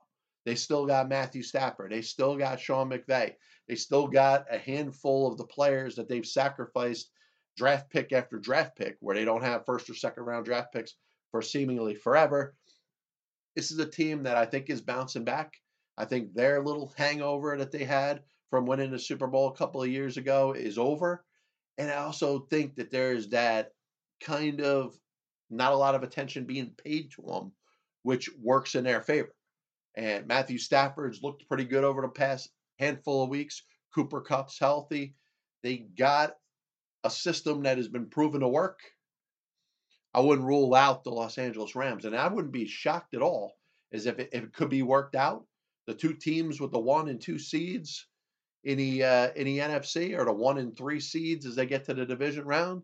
They 0.46 0.56
still 0.56 0.86
got 0.86 1.10
Matthew 1.10 1.44
Stafford. 1.44 1.92
They 1.92 2.02
still 2.02 2.38
got 2.38 2.60
Sean 2.60 2.90
McVay. 2.90 3.36
They 3.68 3.76
still 3.76 4.08
got 4.08 4.46
a 4.50 4.58
handful 4.58 5.28
of 5.28 5.38
the 5.38 5.46
players 5.46 5.96
that 5.96 6.10
they've 6.10 6.26
sacrificed 6.26 7.12
draft 7.58 7.90
pick 7.90 8.14
after 8.14 8.40
draft 8.40 8.78
pick, 8.78 8.98
where 9.00 9.16
they 9.16 9.26
don't 9.26 9.44
have 9.44 9.66
first 9.66 9.90
or 9.90 9.94
second 9.94 10.24
round 10.24 10.46
draft 10.46 10.74
picks 10.74 10.96
for 11.32 11.42
seemingly 11.42 11.96
forever. 11.96 12.56
This 13.56 13.72
is 13.72 13.80
a 13.80 13.86
team 13.86 14.24
that 14.24 14.38
I 14.38 14.46
think 14.46 14.70
is 14.70 14.82
bouncing 14.82 15.24
back. 15.24 15.54
I 15.98 16.06
think 16.06 16.34
their 16.34 16.64
little 16.64 16.94
hangover 16.98 17.58
that 17.58 17.72
they 17.72 17.84
had 17.84 18.24
from 18.50 18.66
winning 18.66 18.92
the 18.92 19.00
Super 19.00 19.28
Bowl 19.28 19.50
a 19.50 19.56
couple 19.56 19.84
of 19.84 19.90
years 19.90 20.18
ago 20.18 20.54
is 20.54 20.78
over. 20.78 21.26
And 21.78 21.92
I 21.92 21.96
also 21.96 22.40
think 22.40 22.76
that 22.76 22.92
there's 22.92 23.28
that 23.30 23.74
kind 24.22 24.62
of 24.62 24.98
not 25.50 25.74
a 25.74 25.78
lot 25.78 25.96
of 25.96 26.04
attention 26.04 26.46
being 26.46 26.72
paid 26.84 27.12
to 27.12 27.22
them, 27.22 27.52
which 28.04 28.30
works 28.42 28.76
in 28.76 28.84
their 28.84 29.02
favor. 29.02 29.34
And 29.96 30.28
Matthew 30.28 30.58
Stafford's 30.58 31.22
looked 31.22 31.48
pretty 31.48 31.66
good 31.66 31.84
over 31.84 32.02
the 32.02 32.10
past 32.10 32.50
handful 32.78 33.24
of 33.24 33.30
weeks. 33.30 33.64
Cooper 33.94 34.22
Kupp's 34.22 34.60
healthy. 34.60 35.16
They 35.64 35.78
got 35.78 36.36
a 37.04 37.10
system 37.10 37.64
that 37.64 37.78
has 37.78 37.88
been 37.88 38.10
proven 38.10 38.42
to 38.42 38.48
work. 38.48 38.80
I 40.14 40.22
wouldn't 40.22 40.48
rule 40.48 40.74
out 40.74 41.04
the 41.04 41.12
Los 41.12 41.38
Angeles 41.38 41.76
Rams, 41.76 42.06
and 42.06 42.16
I 42.16 42.28
wouldn't 42.28 42.54
be 42.54 42.66
shocked 42.66 43.14
at 43.14 43.22
all 43.22 43.54
as 43.92 44.06
if 44.06 44.20
it, 44.20 44.30
if 44.32 44.44
it 44.44 44.54
could 44.54 44.70
be 44.70 44.82
worked 44.82 45.16
out. 45.16 45.46
The 45.88 45.94
two 45.94 46.14
teams 46.14 46.60
with 46.60 46.72
the 46.72 46.80
one 46.80 47.10
and 47.10 47.20
two 47.20 47.40
seeds 47.40 48.08
in 48.64 48.78
the 48.78 49.04
uh, 49.04 49.30
in 49.36 49.46
the 49.46 49.60
NFC 49.60 50.18
or 50.18 50.26
the 50.26 50.34
one 50.34 50.58
and 50.58 50.76
three 50.76 51.00
seeds 51.00 51.46
as 51.46 51.56
they 51.56 51.66
get 51.66 51.86
to 51.86 51.94
the 51.94 52.06
division 52.06 52.46
round 52.46 52.84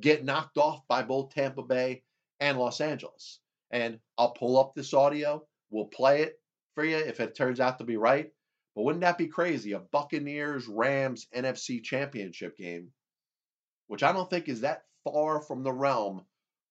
get 0.00 0.24
knocked 0.24 0.58
off 0.58 0.86
by 0.88 1.02
both 1.02 1.30
Tampa 1.30 1.62
Bay 1.62 2.02
and 2.40 2.58
Los 2.58 2.80
Angeles. 2.80 3.40
And 3.76 3.98
I'll 4.16 4.30
pull 4.30 4.58
up 4.58 4.74
this 4.74 4.94
audio. 4.94 5.44
We'll 5.68 5.84
play 5.84 6.22
it 6.22 6.40
for 6.74 6.82
you 6.82 6.96
if 6.96 7.20
it 7.20 7.34
turns 7.34 7.60
out 7.60 7.76
to 7.76 7.84
be 7.84 7.98
right. 7.98 8.32
But 8.74 8.84
wouldn't 8.84 9.02
that 9.02 9.18
be 9.18 9.26
crazy? 9.26 9.72
A 9.72 9.80
Buccaneers 9.80 10.66
Rams 10.66 11.26
NFC 11.36 11.82
championship 11.82 12.56
game, 12.56 12.88
which 13.88 14.02
I 14.02 14.12
don't 14.12 14.30
think 14.30 14.48
is 14.48 14.62
that 14.62 14.84
far 15.04 15.42
from 15.42 15.62
the 15.62 15.74
realm 15.74 16.24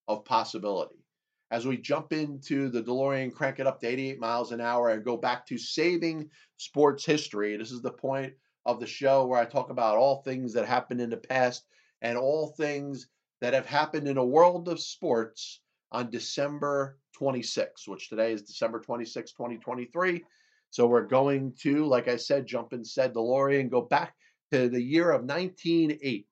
of 0.08 0.26
possibility. 0.26 1.06
As 1.52 1.68
we 1.68 1.78
jump 1.78 2.12
into 2.12 2.70
the 2.70 2.82
DeLorean, 2.82 3.32
crank 3.32 3.60
it 3.60 3.68
up 3.68 3.82
to 3.82 3.88
88 3.88 4.20
miles 4.20 4.52
an 4.52 4.60
hour, 4.60 4.90
and 4.90 5.06
go 5.06 5.16
back 5.16 5.46
to 5.46 5.60
saving 5.60 6.32
sports 6.58 7.06
history. 7.06 7.56
This 7.56 7.72
is 7.72 7.84
the 7.84 7.92
point 7.92 8.34
of 8.66 8.80
the 8.80 8.88
show 8.88 9.28
where 9.28 9.40
I 9.40 9.46
talk 9.46 9.70
about 9.70 9.98
all 9.98 10.24
things 10.24 10.54
that 10.54 10.66
happened 10.66 11.02
in 11.02 11.12
the 11.12 11.18
past 11.18 11.68
and 12.02 12.18
all 12.18 12.48
things 12.48 13.10
that 13.42 13.54
have 13.54 13.68
happened 13.68 14.08
in 14.08 14.18
a 14.18 14.26
world 14.26 14.68
of 14.70 14.80
sports 14.80 15.62
on 15.92 16.10
December 16.10 16.98
26, 17.14 17.88
which 17.88 18.10
today 18.10 18.34
is 18.34 18.42
December 18.44 18.80
26, 18.80 19.32
2023. 19.32 20.24
So 20.72 20.88
we're 20.88 21.06
going 21.06 21.54
to, 21.62 21.86
like 21.86 22.08
I 22.08 22.18
said, 22.18 22.46
jump 22.46 22.74
in 22.74 22.84
said 22.84 23.14
DeLorean, 23.14 23.70
go 23.70 23.82
back 23.82 24.14
to 24.52 24.68
the 24.68 24.82
year 24.82 25.12
of 25.12 25.24
1908. 25.24 26.28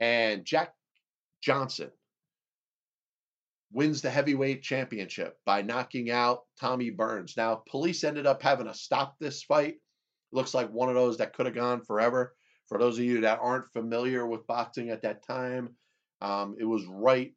And 0.00 0.44
Jack 0.44 0.72
Johnson 1.42 1.90
wins 3.72 4.00
the 4.00 4.10
heavyweight 4.10 4.62
championship 4.62 5.36
by 5.44 5.62
knocking 5.62 6.10
out 6.10 6.44
Tommy 6.58 6.90
Burns. 6.90 7.36
Now, 7.36 7.62
police 7.68 8.04
ended 8.04 8.26
up 8.26 8.42
having 8.42 8.66
to 8.66 8.74
stop 8.74 9.16
this 9.18 9.42
fight. 9.42 9.76
Looks 10.32 10.54
like 10.54 10.70
one 10.70 10.88
of 10.88 10.94
those 10.94 11.18
that 11.18 11.34
could 11.34 11.46
have 11.46 11.54
gone 11.54 11.82
forever. 11.82 12.34
For 12.68 12.78
those 12.78 12.98
of 12.98 13.04
you 13.04 13.20
that 13.20 13.40
aren't 13.40 13.72
familiar 13.72 14.26
with 14.26 14.46
boxing 14.46 14.90
at 14.90 15.02
that 15.02 15.26
time, 15.26 15.76
um, 16.20 16.56
it 16.58 16.64
was 16.64 16.84
right 16.86 17.34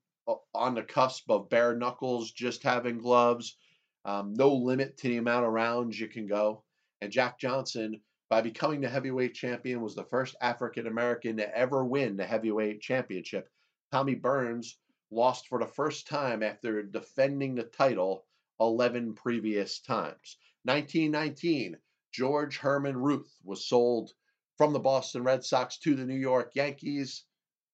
on 0.54 0.76
the 0.76 0.84
cusp 0.84 1.30
of 1.30 1.50
bare 1.50 1.76
knuckles, 1.76 2.32
just 2.32 2.64
having 2.64 3.00
gloves, 3.00 3.58
um, 4.06 4.34
no 4.34 4.54
limit 4.54 4.98
to 4.98 5.08
the 5.08 5.18
amount 5.18 5.46
of 5.46 5.52
rounds 5.52 6.00
you 6.00 6.08
can 6.08 6.28
go. 6.28 6.64
And 7.02 7.12
Jack 7.12 7.40
Johnson, 7.40 8.02
by 8.30 8.42
becoming 8.42 8.82
the 8.82 8.90
heavyweight 8.90 9.34
champion, 9.34 9.82
was 9.82 9.96
the 9.96 10.04
first 10.04 10.36
African 10.42 10.88
American 10.88 11.38
to 11.38 11.58
ever 11.58 11.86
win 11.86 12.18
the 12.18 12.26
heavyweight 12.26 12.82
championship. 12.82 13.50
Tommy 13.92 14.16
Burns 14.16 14.78
lost 15.12 15.48
for 15.48 15.60
the 15.60 15.68
first 15.68 16.08
time 16.08 16.44
after 16.44 16.84
defending 16.84 17.56
the 17.56 17.64
title 17.64 18.26
11 18.60 19.16
previous 19.16 19.80
times. 19.80 20.38
1919, 20.64 21.78
George 22.12 22.58
Herman 22.58 22.98
Ruth 22.98 23.34
was 23.44 23.68
sold 23.68 24.12
from 24.58 24.74
the 24.74 24.80
Boston 24.80 25.24
Red 25.24 25.44
Sox 25.46 25.78
to 25.80 25.96
the 25.96 26.06
New 26.06 26.16
York 26.16 26.52
Yankees 26.56 27.24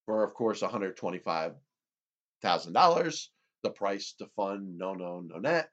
for, 0.04 0.22
of 0.22 0.34
course, 0.34 0.62
$125,000, 2.44 3.28
the 3.62 3.70
price 3.70 4.14
to 4.18 4.26
fund 4.36 4.78
No 4.78 4.94
No 4.94 5.20
Nanette. 5.20 5.70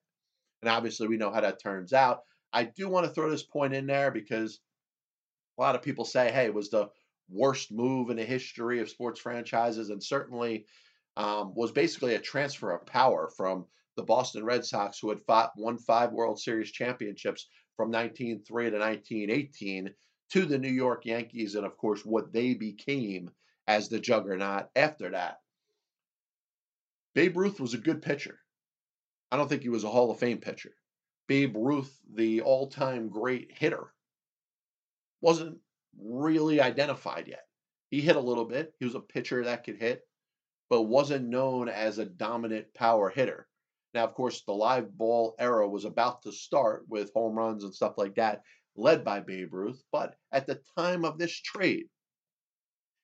And 0.62 0.70
obviously, 0.70 1.08
we 1.08 1.17
know 1.17 1.32
how 1.32 1.41
that 1.41 1.62
turns 1.62 1.93
out. 1.93 2.22
I 2.53 2.63
do 2.63 2.88
want 2.88 3.05
to 3.05 3.12
throw 3.12 3.29
this 3.29 3.43
point 3.43 3.74
in 3.74 3.88
there 3.88 4.12
because 4.12 4.60
a 5.58 5.62
lot 5.62 5.75
of 5.75 5.82
people 5.82 6.05
say, 6.05 6.32
hey, 6.32 6.46
it 6.46 6.53
was 6.53 6.70
the 6.70 6.89
worst 7.29 7.72
move 7.72 8.10
in 8.10 8.17
the 8.17 8.24
history 8.24 8.79
of 8.79 8.89
sports 8.89 9.20
franchises, 9.20 9.89
and 9.89 10.03
certainly 10.03 10.65
um, 11.17 11.53
was 11.55 11.72
basically 11.72 12.15
a 12.15 12.20
transfer 12.20 12.72
of 12.72 12.86
power 12.86 13.29
from 13.36 13.65
the 13.96 14.03
Boston 14.03 14.43
Red 14.43 14.65
Sox, 14.65 15.00
who 15.00 15.10
had 15.10 15.22
fought, 15.22 15.51
won 15.58 15.77
five 15.77 16.12
World 16.12 16.39
Series 16.39 16.72
championships 16.72 17.48
from 17.75 17.91
1903 17.91 18.72
to 18.72 18.77
1918, 18.77 19.93
to 20.32 20.46
the 20.46 20.58
New 20.58 20.72
York 20.72 21.05
Yankees 21.05 21.55
and, 21.55 21.65
of 21.65 21.77
course, 21.77 22.03
what 22.03 22.34
they 22.34 22.53
became 22.55 23.29
as 23.67 23.89
the 23.89 24.00
juggernaut 24.00 24.67
after 24.75 25.12
that. 25.12 25.38
Babe 27.13 27.38
Ruth 27.38 27.60
was 27.60 27.74
a 27.74 27.79
good 27.79 28.01
pitcher. 28.01 28.39
I 29.32 29.38
don't 29.38 29.48
think 29.48 29.62
he 29.62 29.70
was 29.70 29.84
a 29.84 29.89
Hall 29.89 30.12
of 30.12 30.20
Fame 30.20 30.39
pitcher. 30.39 30.72
Babe 31.27 31.55
Ruth, 31.55 31.96
the 32.13 32.41
all 32.41 32.67
time 32.67 33.10
great 33.10 33.51
hitter, 33.51 33.93
wasn't 35.22 35.60
really 35.98 36.60
identified 36.60 37.27
yet. 37.27 37.46
He 37.89 38.01
hit 38.01 38.15
a 38.15 38.22
little 38.22 38.46
bit. 38.46 38.74
He 38.79 38.86
was 38.86 38.96
a 38.96 39.00
pitcher 39.00 39.43
that 39.43 39.63
could 39.63 39.77
hit, 39.77 40.01
but 40.70 40.84
wasn't 40.84 41.29
known 41.29 41.70
as 41.70 41.98
a 41.98 42.05
dominant 42.05 42.74
power 42.74 43.10
hitter. 43.10 43.48
Now, 43.93 44.05
of 44.05 44.15
course, 44.15 44.41
the 44.41 44.53
live 44.53 44.98
ball 44.98 45.36
era 45.38 45.70
was 45.70 45.86
about 45.86 46.24
to 46.24 46.32
start 46.32 46.86
with 46.89 47.13
home 47.13 47.36
runs 47.36 47.63
and 47.63 47.74
stuff 47.74 47.93
like 47.98 48.15
that 48.15 48.41
led 48.75 49.03
by 49.03 49.20
Babe 49.20 49.53
Ruth. 49.53 49.84
But 49.91 50.15
at 50.32 50.48
the 50.48 50.62
time 50.75 51.05
of 51.05 51.20
this 51.20 51.39
trade, 51.39 51.86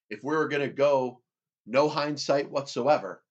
if 0.10 0.24
we 0.24 0.36
were 0.36 0.48
going 0.48 0.68
to 0.68 0.74
go 0.74 1.22
no 1.68 1.88
hindsight 1.88 2.50
whatsoever, 2.50 3.24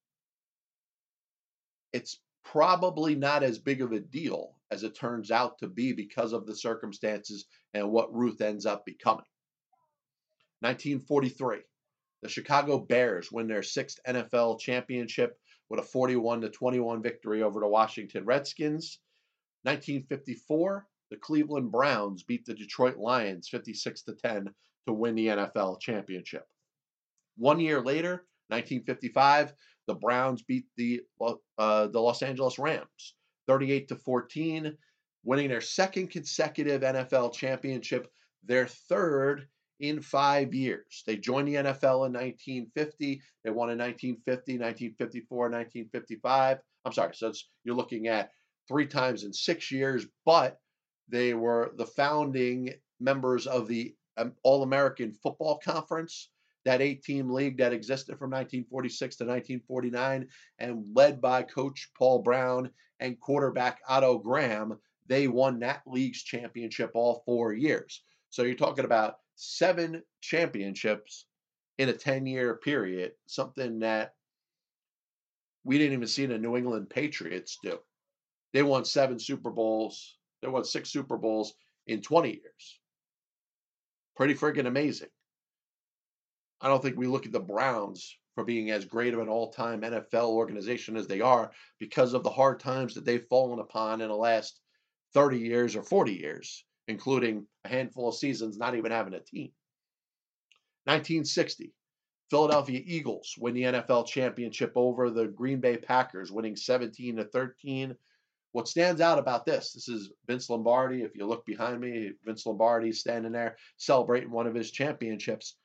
it's 1.93 2.21
probably 2.45 3.15
not 3.15 3.43
as 3.43 3.59
big 3.59 3.83
of 3.83 3.93
a 3.93 4.01
deal 4.01 4.55
as 4.71 4.83
it 4.83 4.95
turns 4.95 5.31
out 5.31 5.59
to 5.59 5.69
be 5.69 5.93
because 5.93 6.33
of 6.33 6.47
the 6.47 6.57
circumstances 6.57 7.47
and 7.75 7.91
what 7.91 8.15
Ruth 8.15 8.41
ends 8.41 8.67
up 8.67 8.85
becoming. 8.85 9.25
1943, 10.61 11.59
the 12.23 12.29
Chicago 12.29 12.79
Bears 12.79 13.31
win 13.31 13.47
their 13.47 13.63
sixth 13.63 13.99
NFL 14.07 14.61
championship 14.61 15.39
with 15.69 15.81
a 15.81 15.85
41 15.85 16.41
to 16.41 16.51
21 16.51 17.03
victory 17.03 17.43
over 17.43 17.61
the 17.61 17.69
Washington 17.69 18.25
Redskins. 18.25 18.99
1954, 19.63 20.87
the 21.11 21.17
Cleveland 21.17 21.71
Browns 21.71 22.23
beat 22.23 22.45
the 22.45 22.55
Detroit 22.55 22.97
Lions 22.97 23.49
56 23.49 24.03
to 24.03 24.15
10 24.15 24.49
to 24.87 24.93
win 24.93 25.15
the 25.15 25.29
NFL 25.29 25.81
championship. 25.81 26.45
One 27.37 27.61
year 27.61 27.81
later, 27.81 28.27
1955, 28.49 29.53
the 29.89 29.95
Browns 29.95 30.43
beat 30.43 30.67
the 30.77 31.01
uh, 31.59 31.89
the 31.89 32.01
Los 32.01 32.23
Angeles 32.23 32.59
Rams 32.59 33.15
38 33.49 33.89
to 33.89 33.97
14, 33.97 34.77
winning 35.25 35.49
their 35.49 35.61
second 35.61 36.09
consecutive 36.11 36.83
NFL 36.83 37.33
championship, 37.33 38.07
their 38.45 38.67
third 38.67 39.49
in 39.81 40.01
five 40.01 40.55
years. 40.55 41.03
They 41.07 41.17
joined 41.17 41.49
the 41.49 41.55
NFL 41.55 42.07
in 42.07 42.13
1950. 42.13 43.23
They 43.45 43.51
won 43.51 43.71
in 43.71 43.79
1950, 43.79 44.53
1954, 44.59 45.39
1955. 45.39 46.59
I'm 46.85 46.93
sorry, 46.93 47.15
so 47.15 47.33
you're 47.65 47.75
looking 47.75 48.09
at 48.09 48.31
three 48.69 48.87
times 48.87 49.25
in 49.25 49.33
six 49.33 49.73
years, 49.73 50.07
but 50.27 50.59
they 51.09 51.33
were 51.35 51.73
the 51.77 51.87
founding 51.87 52.75
members 53.01 53.47
of 53.47 53.67
the 53.67 53.95
um, 54.19 54.35
All 54.43 54.63
American 54.63 55.13
Football 55.13 55.59
Conference, 55.65 56.31
that 56.69 56.83
eight 56.83 57.03
team 57.03 57.31
league 57.31 57.57
that 57.57 57.73
existed 57.73 58.19
from 58.19 58.31
1946 58.31 59.17
to 59.17 59.25
1949, 59.25 60.29
and 60.59 60.85
led 60.95 61.19
by 61.19 61.43
Coach 61.43 61.89
Paul 61.97 62.19
Brown 62.19 62.71
and 63.01 63.19
quarterback 63.19 63.81
Otto 63.89 64.19
Graham. 64.19 64.79
They 65.07 65.29
won 65.29 65.61
that 65.61 65.81
league's 65.87 66.23
championship 66.23 66.91
all 66.93 67.23
four 67.25 67.55
years. 67.55 68.03
So 68.29 68.43
you're 68.43 68.55
talking 68.55 68.85
about 68.85 69.17
seven 69.35 70.03
championships 70.21 71.25
in 71.79 71.89
a 71.89 71.95
10 71.95 72.27
year 72.27 72.57
period, 72.57 73.13
something 73.27 73.79
that 73.79 74.13
we 75.65 75.79
didn't 75.79 75.95
even 75.95 76.07
see 76.07 76.27
the 76.27 76.37
New 76.37 76.59
England 76.59 76.91
Patriots 76.91 77.59
do. 77.63 77.79
They 78.53 78.63
won 78.63 78.85
seven 78.85 79.19
Super 79.19 79.51
Bowls, 79.51 80.19
they 80.43 80.49
won 80.49 80.65
six 80.65 80.91
Super 80.91 81.17
Bowls 81.17 81.55
in 81.87 82.03
20 82.03 82.29
years. 82.29 82.81
Pretty 84.17 84.35
friggin' 84.35 84.67
amazing. 84.67 85.09
I 86.61 86.69
don't 86.69 86.83
think 86.83 86.97
we 86.97 87.07
look 87.07 87.27
at 87.27 87.33
the 87.33 87.41
Browns 87.41 88.17
for 88.35 88.45
being 88.45 88.71
as 88.71 88.85
great 88.85 89.15
of 89.15 89.21
an 89.21 89.29
all 89.29 89.53
time 89.53 89.83
NFL 89.83 90.31
organization 90.31 90.97
as 90.97 91.07
they 91.07 91.21
are 91.21 91.53
because 91.79 92.15
of 92.15 92.23
the 92.23 92.31
hard 92.31 92.61
times 92.61 92.95
that 92.95 93.05
they've 93.05 93.27
fallen 93.29 93.59
upon 93.59 94.01
in 94.01 94.09
the 94.09 94.17
last 94.17 94.61
30 95.15 95.39
years 95.39 95.77
or 95.77 95.83
40 95.83 96.13
years, 96.13 96.65
including 96.87 97.47
a 97.65 97.69
handful 97.69 98.09
of 98.09 98.15
seasons 98.15 98.59
not 98.59 98.75
even 98.75 98.91
having 98.91 99.15
a 99.15 99.21
team. 99.21 99.51
1960, 100.85 101.73
Philadelphia 102.31 102.81
Eagles 102.85 103.35
win 103.39 103.55
the 103.55 103.63
NFL 103.63 104.07
championship 104.07 104.73
over 104.75 105.11
the 105.11 105.27
Green 105.27 105.61
Bay 105.61 105.77
Packers, 105.77 106.33
winning 106.33 106.57
17 106.57 107.17
to 107.17 107.25
13 107.25 107.97
what 108.53 108.69
stands 108.69 109.01
out 109.01 109.19
about 109.19 109.45
this, 109.45 109.73
this 109.73 109.89
is 109.89 110.11
Vince 110.27 110.49
Lombardi. 110.49 111.03
If 111.03 111.15
you 111.15 111.27
look 111.27 111.45
behind 111.45 111.81
me, 111.81 112.13
Vince 112.25 112.47
Lombardi 112.47 112.93
standing 112.93 113.33
there 113.33 113.57
celebrating 113.77 114.31
one 114.31 114.47
of 114.47 114.55
his 114.55 114.71
championships. 114.71 115.57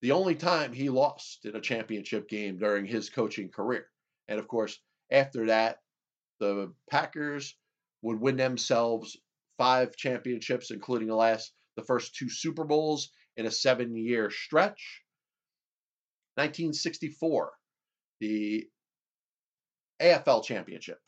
The 0.00 0.12
only 0.12 0.34
time 0.34 0.72
he 0.72 0.90
lost 0.90 1.44
in 1.44 1.56
a 1.56 1.60
championship 1.60 2.28
game 2.28 2.58
during 2.58 2.86
his 2.86 3.10
coaching 3.10 3.48
career. 3.48 3.86
And 4.28 4.38
of 4.38 4.46
course, 4.46 4.78
after 5.10 5.46
that, 5.46 5.78
the 6.38 6.72
Packers 6.90 7.56
would 8.02 8.20
win 8.20 8.36
themselves 8.36 9.16
five 9.56 9.96
championships, 9.96 10.70
including 10.70 11.08
the 11.08 11.16
last, 11.16 11.52
the 11.76 11.82
first 11.82 12.14
two 12.14 12.30
Super 12.30 12.64
Bowls 12.64 13.10
in 13.36 13.46
a 13.46 13.50
seven 13.50 13.96
year 13.96 14.30
stretch. 14.30 15.02
1964, 16.36 17.52
the 18.20 18.68
AFL 20.00 20.44
championship 20.44 21.00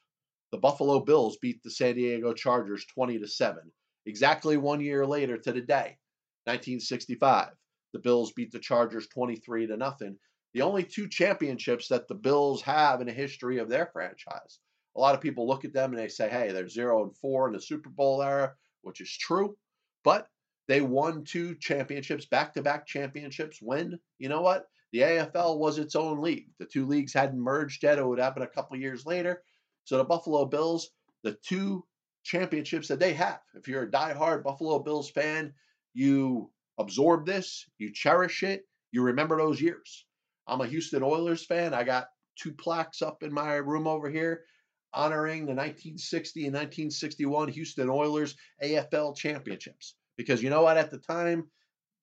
the 0.50 0.59
Buffalo 0.59 1.00
Bills 1.00 1.37
beat 1.38 1.62
the 1.62 1.70
San 1.70 1.94
Diego 1.94 2.32
Chargers 2.32 2.85
20 2.87 3.20
to 3.20 3.28
7. 3.28 3.62
Exactly 4.06 4.56
one 4.56 4.80
year 4.80 5.06
later 5.06 5.38
to 5.38 5.52
the 5.52 5.61
day, 5.61 5.99
1965, 6.44 7.50
the 7.92 7.99
Bills 7.99 8.32
beat 8.32 8.52
the 8.52 8.59
Chargers 8.59 9.09
23 9.09 9.66
to 9.68 9.76
nothing. 9.76 10.16
The 10.54 10.62
only 10.62 10.82
two 10.82 11.09
championships 11.09 11.88
that 11.88 12.09
the 12.09 12.14
Bills 12.14 12.62
have 12.62 13.00
in 13.00 13.06
the 13.06 13.12
history 13.12 13.59
of 13.59 13.68
their 13.68 13.87
franchise. 13.92 14.59
A 14.97 15.00
lot 15.00 15.14
of 15.14 15.20
people 15.20 15.47
look 15.47 15.64
at 15.64 15.73
them 15.73 15.90
and 15.90 15.99
they 15.99 16.09
say, 16.09 16.28
hey, 16.28 16.50
they're 16.50 16.68
0 16.68 17.04
and 17.04 17.16
4 17.16 17.49
in 17.49 17.52
the 17.54 17.61
Super 17.61 17.90
Bowl 17.90 18.23
era, 18.23 18.54
which 18.82 19.00
is 19.00 19.16
true. 19.16 19.56
But 20.02 20.28
they 20.66 20.80
won 20.80 21.25
two 21.25 21.54
championships, 21.56 22.26
back 22.26 22.54
to 22.54 22.62
back 22.62 22.87
championships, 22.87 23.59
when, 23.61 23.98
you 24.18 24.29
know 24.29 24.40
what? 24.40 24.66
The 24.92 25.00
AFL 25.00 25.59
was 25.59 25.79
its 25.79 25.94
own 25.94 26.20
league. 26.20 26.48
The 26.59 26.66
two 26.66 26.87
leagues 26.87 27.12
hadn't 27.12 27.40
merged 27.40 27.83
yet. 27.83 27.98
It 27.98 28.07
would 28.07 28.18
happen 28.18 28.42
a 28.42 28.48
couple 28.48 28.76
years 28.76 29.07
later. 29.07 29.42
So 29.85 29.98
the 29.98 30.05
Buffalo 30.05 30.44
Bills, 30.44 30.90
the 31.22 31.37
two 31.46 31.85
championships 32.24 32.88
that 32.88 32.98
they 32.98 33.14
have, 33.14 33.40
if 33.55 33.68
you're 33.68 33.85
a 33.85 33.90
die-hard 33.90 34.42
Buffalo 34.42 34.81
Bills 34.81 35.11
fan, 35.11 35.53
you 35.94 36.50
absorb 36.81 37.27
this, 37.27 37.66
you 37.79 37.93
cherish 37.93 38.43
it, 38.43 38.64
you 38.93 39.03
remember 39.03 39.37
those 39.37 39.61
years. 39.61 40.07
I'm 40.47 40.61
a 40.61 40.66
Houston 40.66 41.03
Oilers 41.03 41.45
fan. 41.45 41.75
I 41.75 41.85
got 41.85 42.09
two 42.37 42.53
plaques 42.53 43.03
up 43.03 43.23
in 43.23 43.33
my 43.33 43.55
room 43.55 43.87
over 43.87 44.11
here 44.11 44.45
honoring 44.93 45.40
the 45.40 45.55
1960 45.55 46.47
and 46.47 46.55
1961 46.55 47.49
Houston 47.49 47.88
Oilers 47.88 48.35
AFL 48.62 49.16
championships. 49.16 49.95
Because 50.16 50.43
you 50.43 50.51
know 50.51 50.62
what? 50.62 50.77
At 50.77 50.90
the 50.90 50.99
time, 50.99 51.49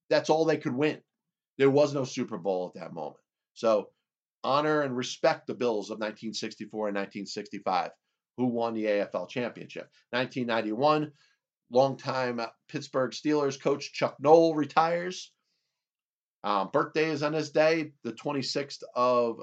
that's 0.10 0.30
all 0.30 0.46
they 0.46 0.58
could 0.58 0.76
win. 0.76 1.02
There 1.58 1.70
was 1.70 1.94
no 1.94 2.04
Super 2.04 2.38
Bowl 2.38 2.72
at 2.74 2.80
that 2.80 2.94
moment. 2.94 3.20
So 3.54 3.90
honor 4.44 4.82
and 4.82 4.96
respect 4.96 5.48
the 5.48 5.56
Bills 5.56 5.90
of 5.90 6.00
1964 6.00 6.88
and 6.88 6.96
1965, 6.96 7.92
who 8.38 8.46
won 8.46 8.74
the 8.74 8.86
AFL 8.86 9.28
championship. 9.30 9.90
1991, 10.12 11.12
longtime 11.70 12.42
Pittsburgh 12.68 13.12
Steelers 13.12 13.62
coach 13.62 13.94
Chuck 13.94 14.16
Noll 14.20 14.56
retires. 14.56 15.32
Um, 16.44 16.70
birthday 16.72 17.10
is 17.10 17.24
on 17.24 17.34
this 17.34 17.50
day, 17.50 17.92
the 18.04 18.14
26th 18.14 18.84
of 18.96 19.42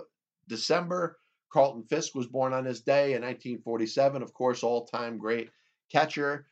December. 0.48 1.18
Carlton 1.52 1.84
Fisk 1.84 2.14
was 2.14 2.26
born 2.26 2.52
on 2.52 2.64
this 2.64 2.80
day 2.80 3.14
in 3.14 3.22
1947. 3.22 4.22
Of 4.22 4.32
course, 4.32 4.62
all 4.62 4.86
time 4.86 5.18
great 5.18 5.50
catcher. 5.90 6.46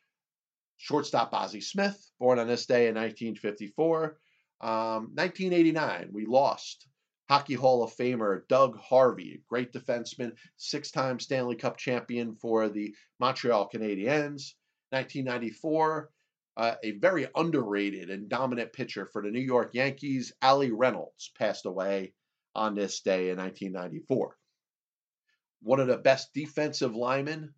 Shortstop 0.77 1.33
Ozzie 1.33 1.61
Smith, 1.61 2.11
born 2.19 2.39
on 2.39 2.49
this 2.49 2.67
day 2.67 2.89
in 2.89 2.95
1954. 2.95 4.19
Um, 4.61 5.11
1989, 5.15 6.11
we 6.13 6.27
lost 6.27 6.87
Hockey 7.29 7.55
Hall 7.55 7.83
of 7.83 7.95
Famer 7.95 8.47
Doug 8.49 8.79
Harvey, 8.79 9.43
great 9.49 9.73
defenseman, 9.73 10.33
six 10.57 10.91
time 10.91 11.19
Stanley 11.19 11.57
Cup 11.57 11.77
champion 11.77 12.35
for 12.35 12.69
the 12.69 12.95
Montreal 13.21 13.71
Canadiens. 13.73 14.53
1994, 14.93 16.11
uh, 16.57 16.75
a 16.83 16.93
very 16.93 17.27
underrated 17.35 18.11
and 18.11 18.29
dominant 18.29 18.73
pitcher 18.73 19.07
for 19.07 19.23
the 19.23 19.31
New 19.31 19.41
York 19.41 19.71
Yankees, 19.75 20.33
Allie 20.43 20.71
Reynolds, 20.71 21.31
passed 21.39 21.67
away 21.67 22.13
on 22.55 22.75
this 22.75 23.01
day 23.01 23.31
in 23.31 23.39
1994. 23.39 24.37
One 25.63 25.81
of 25.81 25.87
the 25.87 25.97
best 25.97 26.35
defensive 26.35 26.95
linemen 26.95 27.55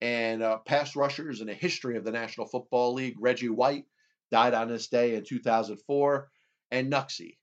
and 0.00 0.42
uh, 0.42 0.58
pass 0.58 0.96
rushers 0.96 1.40
in 1.40 1.48
the 1.48 1.54
history 1.54 1.96
of 1.96 2.04
the 2.04 2.12
National 2.12 2.46
Football 2.46 2.94
League, 2.94 3.16
Reggie 3.18 3.48
White, 3.48 3.84
died 4.30 4.54
on 4.54 4.68
this 4.68 4.88
day 4.88 5.16
in 5.16 5.24
2004. 5.24 6.28
And 6.70 6.92
Knucksie, 6.92 7.36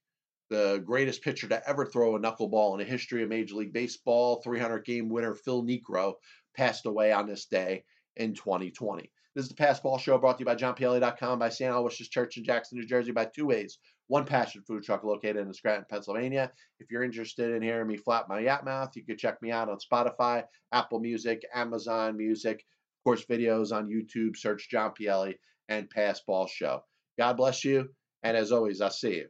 the 0.48 0.82
greatest 0.84 1.22
pitcher 1.22 1.48
to 1.48 1.68
ever 1.68 1.84
throw 1.84 2.16
a 2.16 2.20
knuckleball 2.20 2.72
in 2.72 2.78
the 2.78 2.90
history 2.90 3.22
of 3.22 3.28
Major 3.28 3.56
League 3.56 3.72
Baseball, 3.72 4.40
300 4.42 4.84
game 4.84 5.08
winner 5.08 5.34
Phil 5.34 5.62
Niekro, 5.62 6.14
passed 6.56 6.86
away 6.86 7.12
on 7.12 7.26
this 7.26 7.44
day 7.44 7.84
in 8.16 8.34
2020. 8.34 9.10
This 9.38 9.44
is 9.44 9.50
the 9.50 9.54
Passed 9.54 9.84
Ball 9.84 9.98
Show 9.98 10.18
brought 10.18 10.36
to 10.38 10.40
you 10.40 10.46
by 10.46 10.56
JohnPielli.com, 10.56 11.38
by 11.38 11.48
St. 11.48 11.72
Aloysius 11.72 12.08
Church 12.08 12.36
in 12.38 12.42
Jackson, 12.42 12.76
New 12.76 12.84
Jersey, 12.84 13.12
by 13.12 13.24
Two 13.24 13.46
Ways, 13.46 13.78
one 14.08 14.24
passion 14.24 14.64
food 14.66 14.82
truck 14.82 15.04
located 15.04 15.36
in 15.36 15.54
Scranton, 15.54 15.86
Pennsylvania. 15.88 16.50
If 16.80 16.90
you're 16.90 17.04
interested 17.04 17.54
in 17.54 17.62
hearing 17.62 17.86
me 17.86 17.98
flap 17.98 18.26
my 18.28 18.40
yap 18.40 18.64
mouth, 18.64 18.96
you 18.96 19.04
can 19.04 19.16
check 19.16 19.40
me 19.40 19.52
out 19.52 19.68
on 19.68 19.78
Spotify, 19.78 20.42
Apple 20.72 20.98
Music, 20.98 21.40
Amazon 21.54 22.16
Music, 22.16 22.56
of 22.56 23.04
course, 23.04 23.24
videos 23.26 23.70
on 23.70 23.86
YouTube. 23.86 24.36
Search 24.36 24.68
John 24.68 24.90
Pielli 25.00 25.34
and 25.68 25.88
Passed 25.88 26.26
Ball 26.26 26.48
Show. 26.48 26.80
God 27.16 27.36
bless 27.36 27.64
you, 27.64 27.90
and 28.24 28.36
as 28.36 28.50
always, 28.50 28.80
I'll 28.80 28.90
see 28.90 29.18
you 29.18 29.28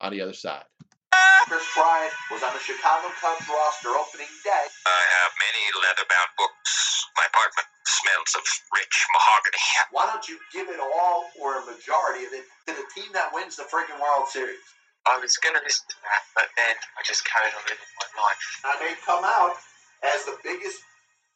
on 0.00 0.12
the 0.12 0.20
other 0.20 0.32
side. 0.32 0.62
Kris 1.48 1.66
Bryant 1.74 2.12
was 2.30 2.44
on 2.44 2.52
the 2.52 2.60
Chicago 2.60 3.08
Cubs 3.20 3.48
roster 3.48 3.98
opening 3.98 4.30
day. 4.44 4.66
I 4.86 5.02
have 5.18 5.32
many 5.42 5.82
leather-bound 5.82 6.30
books. 6.38 7.04
My 7.16 7.26
apartment 7.26 7.73
smells 7.86 8.32
of 8.36 8.44
rich 8.74 8.96
mahogany. 9.14 9.62
Why 9.94 10.08
don't 10.08 10.26
you 10.28 10.36
give 10.52 10.68
it 10.68 10.80
all 10.80 11.28
or 11.40 11.60
a 11.60 11.62
majority 11.68 12.24
of 12.26 12.32
it 12.32 12.44
to 12.68 12.72
the 12.74 12.86
team 12.96 13.12
that 13.12 13.30
wins 13.32 13.56
the 13.56 13.64
freaking 13.68 14.00
World 14.00 14.28
Series? 14.28 14.60
I 15.04 15.20
was 15.20 15.36
going 15.36 15.52
to 15.52 15.60
listen 15.60 15.84
to 15.92 15.98
that, 16.08 16.22
but 16.32 16.48
then 16.56 16.74
I 16.96 17.04
just 17.04 17.28
carried 17.28 17.52
on 17.52 17.60
living 17.68 17.92
my 18.00 18.08
life. 18.24 18.40
Now 18.64 18.74
they 18.80 18.96
come 19.04 19.20
out 19.20 19.60
as 20.00 20.24
the 20.24 20.40
biggest 20.40 20.80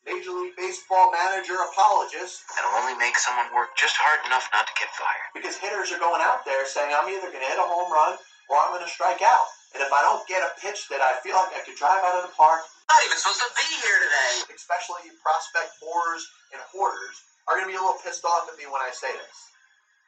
Major 0.09 0.33
League 0.33 0.57
Baseball 0.57 1.13
manager 1.13 1.61
apologist 1.69 2.41
It'll 2.57 2.73
only 2.81 2.97
make 2.97 3.21
someone 3.21 3.53
work 3.53 3.77
just 3.77 3.93
hard 4.01 4.25
enough 4.25 4.49
not 4.57 4.65
to 4.65 4.75
get 4.81 4.89
fired. 4.97 5.29
because 5.37 5.61
hitters 5.61 5.93
are 5.93 6.01
going 6.01 6.25
out 6.25 6.49
there 6.49 6.65
saying, 6.65 6.97
I'm 6.97 7.13
either 7.13 7.29
going 7.29 7.45
to 7.45 7.51
hit 7.53 7.61
a 7.61 7.67
home 7.69 7.93
run 7.93 8.17
or 8.49 8.57
I'm 8.57 8.73
going 8.73 8.81
to 8.81 8.89
strike 8.89 9.21
out. 9.21 9.45
And 9.77 9.85
if 9.85 9.93
I 9.93 10.01
don't 10.01 10.25
get 10.25 10.41
a 10.41 10.57
pitch 10.57 10.89
that 10.89 11.05
I 11.05 11.21
feel 11.21 11.37
like 11.37 11.53
I 11.53 11.61
could 11.61 11.77
drive 11.77 12.01
out 12.01 12.17
of 12.17 12.25
the 12.25 12.33
park, 12.33 12.65
Not 12.89 13.05
even 13.05 13.21
supposed 13.21 13.45
to 13.45 13.53
be 13.53 13.69
here 13.85 13.99
today. 14.01 14.49
especially 14.57 15.13
prospect 15.21 15.77
whores 15.85 16.25
and 16.53 16.61
hoarders, 16.73 17.17
are 17.49 17.57
going 17.57 17.69
to 17.69 17.73
be 17.73 17.79
a 17.79 17.83
little 17.83 18.01
pissed 18.05 18.25
off 18.25 18.49
at 18.51 18.57
me 18.59 18.69
when 18.69 18.81
I 18.81 18.93
say 18.93 19.09
this. 19.09 19.39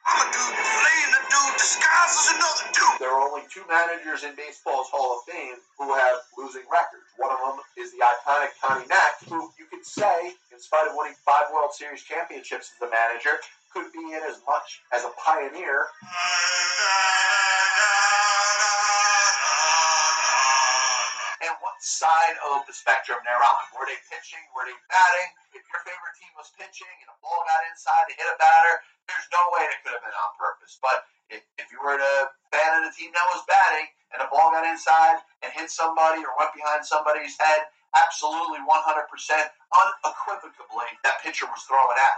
I'm 0.01 0.17
a 0.17 0.27
dude 0.33 0.57
playing 0.57 1.13
a 1.13 1.21
dude 1.29 1.55
disguised 1.61 2.17
as 2.17 2.29
another 2.33 2.65
dude. 2.73 2.97
There 2.97 3.13
are 3.13 3.21
only 3.21 3.45
two 3.53 3.61
managers 3.69 4.25
in 4.25 4.33
baseball's 4.33 4.89
Hall 4.89 5.21
of 5.21 5.21
Fame 5.29 5.61
who 5.77 5.93
have 5.93 6.25
losing 6.37 6.65
records. 6.73 7.05
One 7.21 7.29
of 7.29 7.37
them 7.37 7.57
is 7.77 7.93
the 7.93 8.01
iconic 8.01 8.49
Connie 8.57 8.89
Mack, 8.89 9.21
who 9.29 9.53
you 9.61 9.69
could 9.69 9.85
say, 9.85 10.33
in 10.49 10.57
spite 10.57 10.89
of 10.89 10.97
winning 10.97 11.13
five 11.21 11.53
World 11.53 11.73
Series 11.73 12.01
championships 12.01 12.73
as 12.73 12.81
a 12.81 12.89
manager, 12.89 13.37
could 13.73 13.93
be 13.93 14.01
in 14.01 14.21
as 14.25 14.41
much 14.49 14.81
as 14.89 15.05
a 15.05 15.13
pioneer. 15.21 15.85
And 21.81 21.89
what 21.89 21.97
side 21.97 22.37
of 22.53 22.61
the 22.69 22.77
spectrum 22.77 23.17
they're 23.25 23.41
on? 23.41 23.63
Were 23.73 23.89
they 23.89 23.97
pitching? 24.05 24.37
Were 24.53 24.69
they 24.69 24.77
batting? 24.85 25.33
If 25.49 25.65
your 25.65 25.81
favorite 25.81 26.13
team 26.13 26.29
was 26.37 26.53
pitching 26.53 26.93
and 27.01 27.09
a 27.09 27.17
ball 27.25 27.41
got 27.41 27.57
inside 27.73 28.05
to 28.05 28.13
hit 28.13 28.29
a 28.29 28.37
batter, 28.37 28.85
there's 29.09 29.25
no 29.33 29.41
way 29.49 29.65
it 29.65 29.81
could 29.81 29.97
have 29.97 30.05
been 30.05 30.13
on 30.13 30.29
purpose. 30.37 30.77
But 30.77 31.09
if, 31.33 31.41
if 31.57 31.73
you 31.73 31.81
were 31.81 31.97
a 31.97 32.29
fan 32.53 32.77
of 32.77 32.85
the 32.85 32.93
team 32.93 33.09
that 33.17 33.25
was 33.33 33.41
batting 33.49 33.89
and 34.13 34.21
a 34.21 34.29
ball 34.29 34.53
got 34.53 34.61
inside 34.61 35.25
and 35.41 35.49
hit 35.57 35.73
somebody 35.73 36.21
or 36.21 36.29
went 36.37 36.53
behind 36.53 36.85
somebody's 36.85 37.33
head, 37.41 37.65
absolutely 37.97 38.61
100% 38.61 38.69
unequivocally 38.69 40.91
that 41.01 41.17
pitcher 41.25 41.49
was 41.49 41.65
throwing 41.65 41.97
at. 41.97 42.17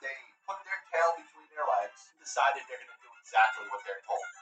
They 0.00 0.16
put 0.48 0.56
their 0.64 0.80
tail 0.88 1.20
between 1.20 1.52
their 1.52 1.68
legs 1.68 2.08
and 2.08 2.16
decided 2.24 2.64
they're 2.64 2.80
going 2.80 2.96
to 2.96 3.00
do 3.04 3.12
exactly 3.20 3.68
what 3.68 3.84
they're 3.84 4.00
told. 4.08 4.37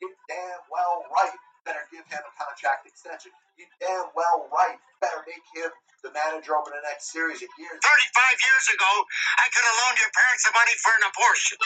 You 0.00 0.10
damn 0.28 0.62
well 0.70 1.04
right 1.14 1.36
better 1.64 1.82
give 1.90 2.04
him 2.06 2.20
a 2.20 2.32
contract 2.36 2.86
extension. 2.86 3.32
You 3.58 3.66
damn 3.80 4.12
well 4.14 4.48
right 4.52 4.78
better 5.00 5.24
make 5.26 5.42
him 5.56 5.70
the 6.04 6.12
manager 6.12 6.54
over 6.54 6.70
the 6.70 6.82
next 6.86 7.10
series 7.10 7.42
of 7.42 7.48
years. 7.58 7.78
35 7.82 8.46
years 8.46 8.66
ago, 8.76 8.92
I 9.40 9.46
could 9.50 9.64
have 9.64 9.78
loaned 9.86 9.98
your 9.98 10.12
parents 10.14 10.44
the 10.44 10.52
money 10.54 10.76
for 10.78 10.92
an 10.94 11.04
abortion. 11.10 11.58